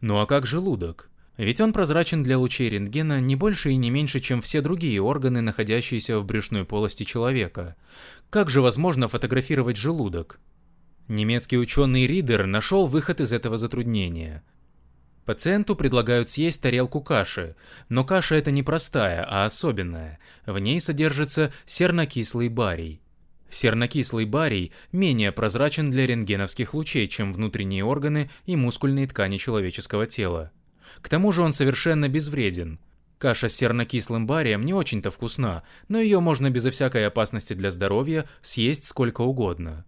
Ну 0.00 0.18
а 0.20 0.26
как 0.26 0.46
желудок? 0.46 1.10
Ведь 1.36 1.60
он 1.60 1.72
прозрачен 1.72 2.22
для 2.22 2.38
лучей 2.38 2.68
рентгена 2.68 3.20
не 3.20 3.34
больше 3.34 3.70
и 3.70 3.76
не 3.76 3.90
меньше, 3.90 4.20
чем 4.20 4.40
все 4.40 4.60
другие 4.60 5.02
органы, 5.02 5.40
находящиеся 5.40 6.18
в 6.18 6.24
брюшной 6.24 6.64
полости 6.64 7.02
человека. 7.02 7.76
Как 8.30 8.50
же 8.50 8.60
возможно 8.60 9.08
фотографировать 9.08 9.76
желудок? 9.76 10.40
Немецкий 11.08 11.58
ученый 11.58 12.06
Ридер 12.06 12.46
нашел 12.46 12.86
выход 12.86 13.20
из 13.20 13.32
этого 13.32 13.58
затруднения. 13.58 14.44
Пациенту 15.24 15.74
предлагают 15.74 16.30
съесть 16.30 16.60
тарелку 16.60 17.00
каши, 17.00 17.56
но 17.88 18.04
каша 18.04 18.36
это 18.36 18.50
не 18.50 18.62
простая, 18.62 19.26
а 19.28 19.44
особенная. 19.44 20.18
В 20.46 20.58
ней 20.58 20.80
содержится 20.80 21.52
сернокислый 21.66 22.48
барий. 22.48 23.00
Сернокислый 23.50 24.24
барий 24.24 24.72
менее 24.92 25.32
прозрачен 25.32 25.90
для 25.90 26.06
рентгеновских 26.06 26.74
лучей, 26.74 27.08
чем 27.08 27.32
внутренние 27.32 27.84
органы 27.84 28.30
и 28.46 28.54
мускульные 28.54 29.06
ткани 29.06 29.38
человеческого 29.38 30.06
тела. 30.06 30.52
К 31.00 31.08
тому 31.08 31.32
же 31.32 31.42
он 31.42 31.52
совершенно 31.52 32.08
безвреден. 32.08 32.78
Каша 33.18 33.48
с 33.48 33.54
сернокислым 33.54 34.26
барием 34.26 34.64
не 34.64 34.74
очень-то 34.74 35.10
вкусна, 35.10 35.62
но 35.88 35.98
ее 35.98 36.20
можно 36.20 36.50
безо 36.50 36.70
всякой 36.70 37.06
опасности 37.06 37.52
для 37.54 37.70
здоровья 37.70 38.26
съесть 38.42 38.86
сколько 38.86 39.22
угодно. 39.22 39.84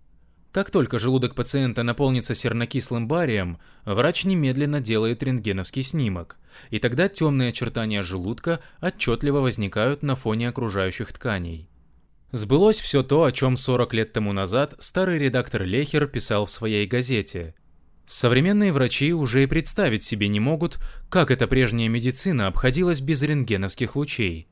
Как 0.53 0.71
только 0.71 0.99
желудок 0.99 1.35
пациента 1.35 1.83
наполнится 1.83 2.35
сернокислым 2.35 3.07
барием, 3.07 3.59
врач 3.85 4.25
немедленно 4.25 4.81
делает 4.81 5.23
рентгеновский 5.23 5.83
снимок, 5.83 6.39
и 6.71 6.79
тогда 6.79 7.09
темные 7.09 7.51
очертания 7.51 8.03
желудка 8.03 8.61
отчетливо 8.81 9.41
возникают 9.41 10.03
на 10.03 10.17
фоне 10.17 10.49
окружающих 10.49 11.13
тканей. 11.13 11.69
Сбылось 12.33 12.81
все 12.81 13.03
то, 13.03 13.25
о 13.25 13.33
чем 13.33 13.59
40 13.59 13.93
лет 13.93 14.13
тому 14.15 14.33
назад 14.33 14.75
старый 14.79 15.19
редактор 15.19 15.65
Лехер 15.65 16.07
писал 16.07 16.47
в 16.47 16.51
своей 16.51 16.87
газете– 16.87 17.55
Современные 18.07 18.73
врачи 18.73 19.13
уже 19.13 19.43
и 19.43 19.47
представить 19.47 20.05
себе 20.05 20.29
не 20.29 20.39
могут, 20.39 20.79
как 21.11 21.33
эта 21.33 21.49
прежняя 21.49 21.89
медицина 21.89 22.47
обходилась 22.47 23.01
без 23.01 23.23
рентгеновских 23.23 23.97
лучей. 23.97 24.47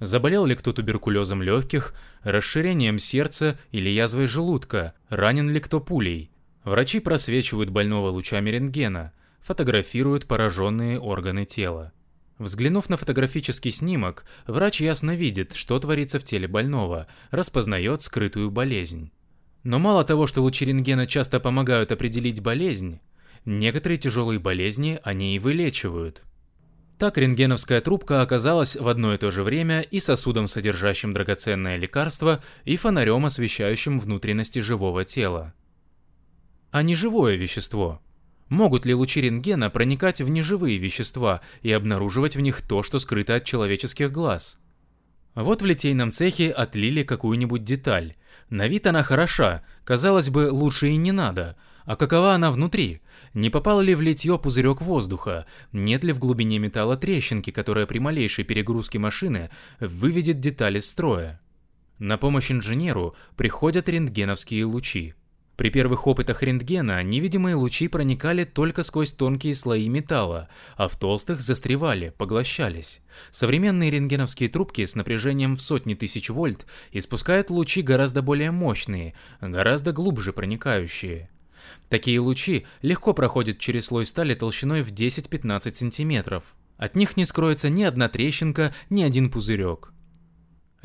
Заболел 0.00 0.46
ли 0.46 0.54
кто 0.54 0.72
туберкулезом 0.72 1.42
легких, 1.42 1.94
расширением 2.22 2.98
сердца 2.98 3.58
или 3.70 3.90
язвой 3.90 4.26
желудка, 4.26 4.94
ранен 5.10 5.50
ли 5.50 5.60
кто 5.60 5.80
пулей. 5.80 6.30
Врачи 6.64 7.00
просвечивают 7.00 7.70
больного 7.70 8.08
лучами 8.08 8.50
рентгена, 8.50 9.12
фотографируют 9.40 10.26
пораженные 10.26 10.98
органы 10.98 11.44
тела. 11.44 11.92
Взглянув 12.38 12.90
на 12.90 12.96
фотографический 12.96 13.70
снимок, 13.70 14.26
врач 14.46 14.80
ясно 14.80 15.14
видит, 15.16 15.54
что 15.54 15.78
творится 15.78 16.18
в 16.18 16.24
теле 16.24 16.48
больного, 16.48 17.06
распознает 17.30 18.02
скрытую 18.02 18.50
болезнь. 18.50 19.10
Но 19.66 19.80
мало 19.80 20.04
того, 20.04 20.28
что 20.28 20.42
лучи 20.42 20.64
рентгена 20.64 21.08
часто 21.08 21.40
помогают 21.40 21.90
определить 21.90 22.40
болезнь, 22.40 23.00
некоторые 23.44 23.98
тяжелые 23.98 24.38
болезни 24.38 25.00
они 25.02 25.34
и 25.34 25.40
вылечивают. 25.40 26.22
Так 27.00 27.18
рентгеновская 27.18 27.80
трубка 27.80 28.22
оказалась 28.22 28.76
в 28.76 28.86
одно 28.86 29.12
и 29.12 29.18
то 29.18 29.32
же 29.32 29.42
время 29.42 29.80
и 29.80 29.98
сосудом, 29.98 30.46
содержащим 30.46 31.12
драгоценное 31.12 31.78
лекарство, 31.78 32.44
и 32.64 32.76
фонарем, 32.76 33.26
освещающим 33.26 33.98
внутренности 33.98 34.60
живого 34.60 35.04
тела. 35.04 35.52
А 36.70 36.84
неживое 36.84 37.34
вещество? 37.34 38.00
Могут 38.48 38.86
ли 38.86 38.94
лучи 38.94 39.20
рентгена 39.20 39.68
проникать 39.68 40.20
в 40.20 40.28
неживые 40.28 40.78
вещества 40.78 41.40
и 41.62 41.72
обнаруживать 41.72 42.36
в 42.36 42.40
них 42.40 42.62
то, 42.62 42.84
что 42.84 43.00
скрыто 43.00 43.34
от 43.34 43.44
человеческих 43.44 44.12
глаз? 44.12 44.60
Вот 45.36 45.60
в 45.60 45.66
литейном 45.66 46.12
цехе 46.12 46.50
отлили 46.50 47.02
какую-нибудь 47.02 47.62
деталь. 47.62 48.14
На 48.48 48.68
вид 48.68 48.86
она 48.86 49.02
хороша, 49.02 49.62
казалось 49.84 50.30
бы, 50.30 50.50
лучше 50.50 50.88
и 50.88 50.96
не 50.96 51.12
надо. 51.12 51.56
А 51.84 51.94
какова 51.94 52.32
она 52.32 52.50
внутри? 52.50 53.02
Не 53.34 53.50
попал 53.50 53.82
ли 53.82 53.94
в 53.94 54.00
литье 54.00 54.38
пузырек 54.38 54.80
воздуха? 54.80 55.44
Нет 55.72 56.04
ли 56.04 56.14
в 56.14 56.18
глубине 56.18 56.58
металла 56.58 56.96
трещинки, 56.96 57.50
которая 57.50 57.84
при 57.84 57.98
малейшей 57.98 58.44
перегрузке 58.44 58.98
машины 58.98 59.50
выведет 59.78 60.40
деталь 60.40 60.78
из 60.78 60.88
строя? 60.88 61.38
На 61.98 62.16
помощь 62.16 62.50
инженеру 62.50 63.14
приходят 63.36 63.90
рентгеновские 63.90 64.64
лучи. 64.64 65.14
При 65.56 65.70
первых 65.70 66.06
опытах 66.06 66.42
рентгена 66.42 67.02
невидимые 67.02 67.54
лучи 67.54 67.88
проникали 67.88 68.44
только 68.44 68.82
сквозь 68.82 69.12
тонкие 69.12 69.54
слои 69.54 69.88
металла, 69.88 70.48
а 70.76 70.86
в 70.86 70.96
толстых 70.96 71.40
застревали, 71.40 72.12
поглощались. 72.18 73.00
Современные 73.30 73.90
рентгеновские 73.90 74.50
трубки 74.50 74.84
с 74.84 74.94
напряжением 74.94 75.56
в 75.56 75.62
сотни 75.62 75.94
тысяч 75.94 76.28
вольт 76.28 76.66
испускают 76.92 77.48
лучи 77.48 77.80
гораздо 77.80 78.20
более 78.20 78.50
мощные, 78.50 79.14
гораздо 79.40 79.92
глубже 79.92 80.34
проникающие. 80.34 81.30
Такие 81.88 82.20
лучи 82.20 82.66
легко 82.82 83.14
проходят 83.14 83.58
через 83.58 83.86
слой 83.86 84.04
стали 84.04 84.34
толщиной 84.34 84.82
в 84.82 84.92
10-15 84.92 85.74
сантиметров. 85.74 86.44
От 86.76 86.94
них 86.94 87.16
не 87.16 87.24
скроется 87.24 87.70
ни 87.70 87.82
одна 87.82 88.10
трещинка, 88.10 88.74
ни 88.90 89.02
один 89.02 89.30
пузырек. 89.30 89.92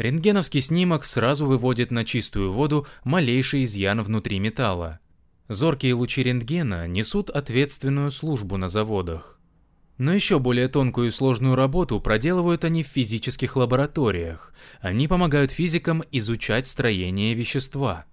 Рентгеновский 0.02 0.62
снимок 0.62 1.06
сразу 1.06 1.45
выводит 1.45 1.91
на 1.91 2.04
чистую 2.04 2.52
воду 2.52 2.88
малейший 3.04 3.66
изъян 3.66 4.02
внутри 4.02 4.39
металла. 4.39 4.99
Зоркие 5.47 5.93
лучи 5.93 6.24
рентгена 6.24 6.88
несут 6.88 7.30
ответственную 7.30 8.10
службу 8.10 8.58
на 8.58 8.68
заводах. 8.68 9.39
Но 9.99 10.12
еще 10.12 10.39
более 10.39 10.70
тонкую 10.70 11.10
и 11.10 11.12
сложную 11.12 11.54
работу 11.54 11.99
проделывают 11.99 12.66
они 12.66 12.82
в 12.84 12.88
физических 12.88 13.56
лабораториях. 13.56 14.56
Они 14.80 15.08
помогают 15.08 15.52
физикам 15.52 16.04
изучать 16.12 16.66
строение 16.66 17.36
вещества. 17.36 18.06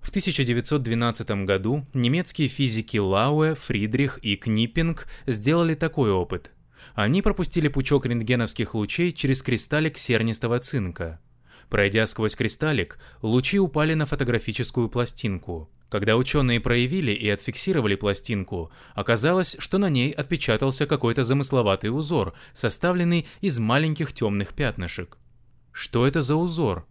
В 0.00 0.08
1912 0.08 1.44
году 1.44 1.86
немецкие 1.92 2.48
физики 2.48 2.96
Лауэ, 2.96 3.56
Фридрих 3.56 4.20
и 4.22 4.36
Книппинг 4.36 5.06
сделали 5.26 5.74
такой 5.74 6.10
опыт– 6.10 6.52
они 6.94 7.22
пропустили 7.22 7.68
пучок 7.68 8.06
рентгеновских 8.06 8.74
лучей 8.74 9.12
через 9.12 9.42
кристаллик 9.42 9.98
сернистого 9.98 10.58
цинка. 10.58 11.20
Пройдя 11.68 12.06
сквозь 12.06 12.34
кристаллик, 12.34 12.98
лучи 13.22 13.58
упали 13.58 13.94
на 13.94 14.06
фотографическую 14.06 14.88
пластинку. 14.88 15.70
Когда 15.90 16.16
ученые 16.16 16.60
проявили 16.60 17.12
и 17.12 17.28
отфиксировали 17.28 17.94
пластинку, 17.94 18.70
оказалось, 18.94 19.56
что 19.58 19.78
на 19.78 19.88
ней 19.88 20.10
отпечатался 20.12 20.86
какой-то 20.86 21.24
замысловатый 21.24 21.90
узор, 21.90 22.34
составленный 22.52 23.26
из 23.40 23.58
маленьких 23.58 24.12
темных 24.12 24.54
пятнышек. 24.54 25.18
Что 25.72 26.06
это 26.06 26.22
за 26.22 26.36
узор? 26.36 26.86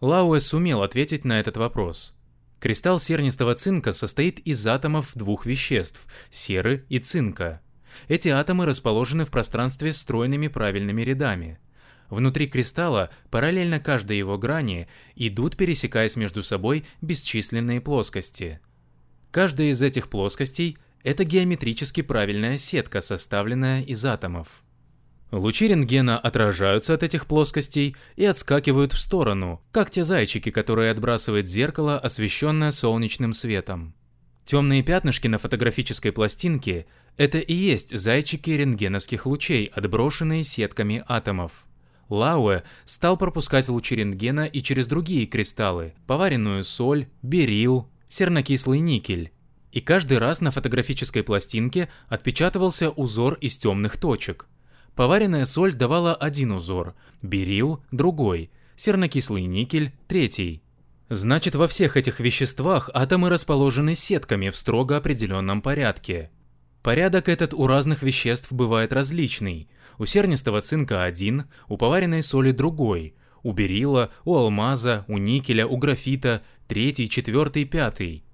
Лауэ 0.00 0.40
сумел 0.40 0.82
ответить 0.82 1.24
на 1.24 1.38
этот 1.38 1.56
вопрос. 1.56 2.14
Кристалл 2.58 2.98
сернистого 2.98 3.54
цинка 3.54 3.92
состоит 3.92 4.38
из 4.40 4.66
атомов 4.66 5.12
двух 5.14 5.46
веществ– 5.46 6.06
серы 6.30 6.84
и 6.88 6.98
цинка. 6.98 7.62
Эти 8.08 8.28
атомы 8.28 8.66
расположены 8.66 9.24
в 9.24 9.30
пространстве 9.30 9.92
стройными 9.92 10.48
правильными 10.48 11.02
рядами. 11.02 11.58
Внутри 12.10 12.48
кристалла, 12.48 13.10
параллельно 13.30 13.78
каждой 13.78 14.18
его 14.18 14.36
грани, 14.36 14.88
идут, 15.14 15.56
пересекаясь 15.56 16.16
между 16.16 16.42
собой, 16.42 16.84
бесчисленные 17.00 17.80
плоскости. 17.80 18.60
Каждая 19.30 19.68
из 19.68 19.80
этих 19.80 20.08
плоскостей– 20.08 20.76
это 21.04 21.24
геометрически 21.24 22.02
правильная 22.02 22.58
сетка, 22.58 23.00
составленная 23.00 23.82
из 23.82 24.04
атомов. 24.04 24.62
Лучи 25.30 25.68
рентгена 25.68 26.18
отражаются 26.18 26.92
от 26.94 27.04
этих 27.04 27.26
плоскостей 27.26 27.94
и 28.16 28.24
отскакивают 28.24 28.92
в 28.92 28.98
сторону, 28.98 29.62
как 29.70 29.90
те 29.90 30.02
зайчики, 30.02 30.50
которые 30.50 30.90
отбрасывает 30.90 31.48
зеркало, 31.48 31.96
освещенное 31.96 32.72
солнечным 32.72 33.32
светом. 33.32 33.94
Темные 34.44 34.82
пятнышки 34.82 35.28
на 35.28 35.38
фотографической 35.38 36.10
пластинке– 36.10 36.86
это 37.16 37.38
и 37.38 37.54
есть 37.54 37.96
зайчики 37.96 38.50
рентгеновских 38.50 39.26
лучей, 39.26 39.66
отброшенные 39.66 40.44
сетками 40.44 41.04
атомов. 41.06 41.66
Лауэ 42.08 42.62
стал 42.84 43.16
пропускать 43.16 43.68
лучи 43.68 43.96
рентгена 43.96 44.46
и 44.46 44.62
через 44.62 44.86
другие 44.86 45.26
кристаллы– 45.26 45.94
поваренную 46.06 46.64
соль, 46.64 47.06
берил, 47.22 47.88
сернокислый 48.08 48.80
никель. 48.80 49.32
И 49.70 49.80
каждый 49.80 50.18
раз 50.18 50.40
на 50.40 50.50
фотографической 50.50 51.22
пластинке 51.22 51.88
отпечатывался 52.08 52.90
узор 52.90 53.34
из 53.34 53.56
темных 53.56 53.96
точек– 53.96 54.48
Поваренная 54.94 55.46
соль 55.46 55.74
давала 55.74 56.14
один 56.14 56.52
узор, 56.52 56.94
берил– 57.22 57.82
другой, 57.90 58.50
сернокислый 58.76 59.44
никель– 59.44 59.92
третий. 60.08 60.62
Значит, 61.08 61.54
во 61.54 61.68
всех 61.68 61.96
этих 61.96 62.20
веществах 62.20 62.90
атомы 62.92 63.30
расположены 63.30 63.94
сетками 63.94 64.50
в 64.50 64.56
строго 64.56 64.96
определенном 64.96 65.62
порядке. 65.62 66.30
Порядок 66.82 67.28
этот 67.28 67.52
у 67.52 67.66
разных 67.66 68.02
веществ 68.02 68.52
бывает 68.52 68.92
различный. 68.92 69.68
У 69.98 70.06
сернистого 70.06 70.62
цинка 70.62 71.04
один, 71.04 71.44
у 71.68 71.76
поваренной 71.76 72.22
соли 72.22 72.52
другой, 72.52 73.14
у 73.42 73.52
берила, 73.52 74.10
у 74.24 74.34
алмаза, 74.34 75.04
у 75.06 75.18
никеля, 75.18 75.66
у 75.66 75.76
графита 75.76 76.42
третий, 76.68 77.08
четвертый, 77.08 77.64
пятый. 77.66 78.24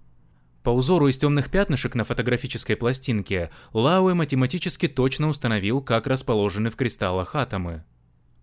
По 0.63 0.71
узору 0.71 1.09
из 1.09 1.17
темных 1.17 1.51
пятнышек 1.51 1.95
на 1.95 2.05
фотографической 2.05 2.77
пластинке 2.77 3.51
Лауэ 3.73 4.15
математически 4.15 4.89
точно 4.89 5.29
установил, 5.29 5.81
как 5.81 6.07
расположены 6.07 6.71
в 6.71 6.77
кристаллах 6.77 7.35
атомы. 7.35 7.85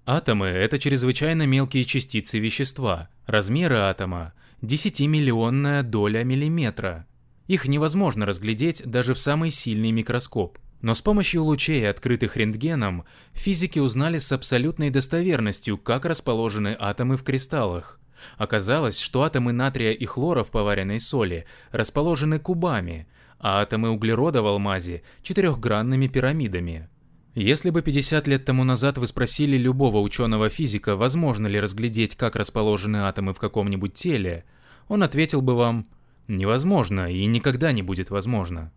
Атомы– 0.06 0.46
это 0.48 0.80
чрезвычайно 0.80 1.46
мелкие 1.46 1.86
частицы 1.86 2.40
вещества. 2.40 3.10
Размеры 3.26 3.78
атома– 3.78 4.34
10-миллионная 4.62 5.84
доля 5.84 6.24
миллиметра. 6.24 7.08
Их 7.48 7.68
невозможно 7.68 8.26
разглядеть 8.26 8.84
даже 8.86 9.14
в 9.14 9.20
самый 9.20 9.52
сильный 9.52 9.92
микроскоп. 9.92 10.58
Но 10.82 10.94
с 10.94 11.02
помощью 11.02 11.44
лучей, 11.44 11.90
открытых 11.90 12.36
рентгеном, 12.36 13.06
физики 13.34 13.80
узнали 13.80 14.18
с 14.18 14.32
абсолютной 14.32 14.90
достоверностью, 14.90 15.78
как 15.78 16.06
расположены 16.06 16.76
атомы 16.78 17.16
в 17.16 17.24
кристаллах. 17.24 18.00
Оказалось, 18.38 19.00
что 19.00 19.24
атомы 19.24 19.52
натрия 19.52 19.92
и 19.92 20.06
хлора 20.06 20.44
в 20.44 20.52
поваренной 20.52 21.00
соли 21.00 21.46
расположены 21.72 22.40
кубами, 22.40 23.08
а 23.40 23.62
атомы 23.62 23.90
углерода 23.90 24.42
в 24.42 24.48
алмазе– 24.48 25.04
четырехгранными 25.22 26.08
пирамидами. 26.08 26.90
Если 27.36 27.72
бы 27.72 27.82
50 27.82 28.28
лет 28.28 28.46
тому 28.46 28.64
назад 28.64 28.98
вы 28.98 29.08
спросили 29.08 29.58
любого 29.58 30.00
ученого-физика, 30.00 30.96
возможно 30.96 31.48
ли 31.48 31.60
разглядеть, 31.60 32.16
как 32.16 32.36
расположены 32.36 32.98
атомы 32.98 33.34
в 33.34 33.40
каком-нибудь 33.40 33.94
теле, 33.94 34.46
он 34.88 35.02
ответил 35.02 35.42
бы 35.42 35.56
вам 35.56 35.88
«невозможно 36.28 37.12
и 37.12 37.26
никогда 37.26 37.72
не 37.72 37.82
будет 37.82 38.10
возможно». 38.10 38.72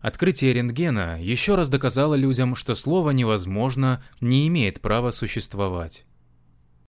Открытие 0.00 0.54
рентгена 0.54 1.18
еще 1.20 1.56
раз 1.56 1.68
доказало 1.68 2.14
людям, 2.14 2.56
что 2.56 2.74
слово 2.74 3.10
«невозможно» 3.10 4.02
не 4.20 4.48
имеет 4.48 4.80
права 4.80 5.10
существовать. 5.10 6.06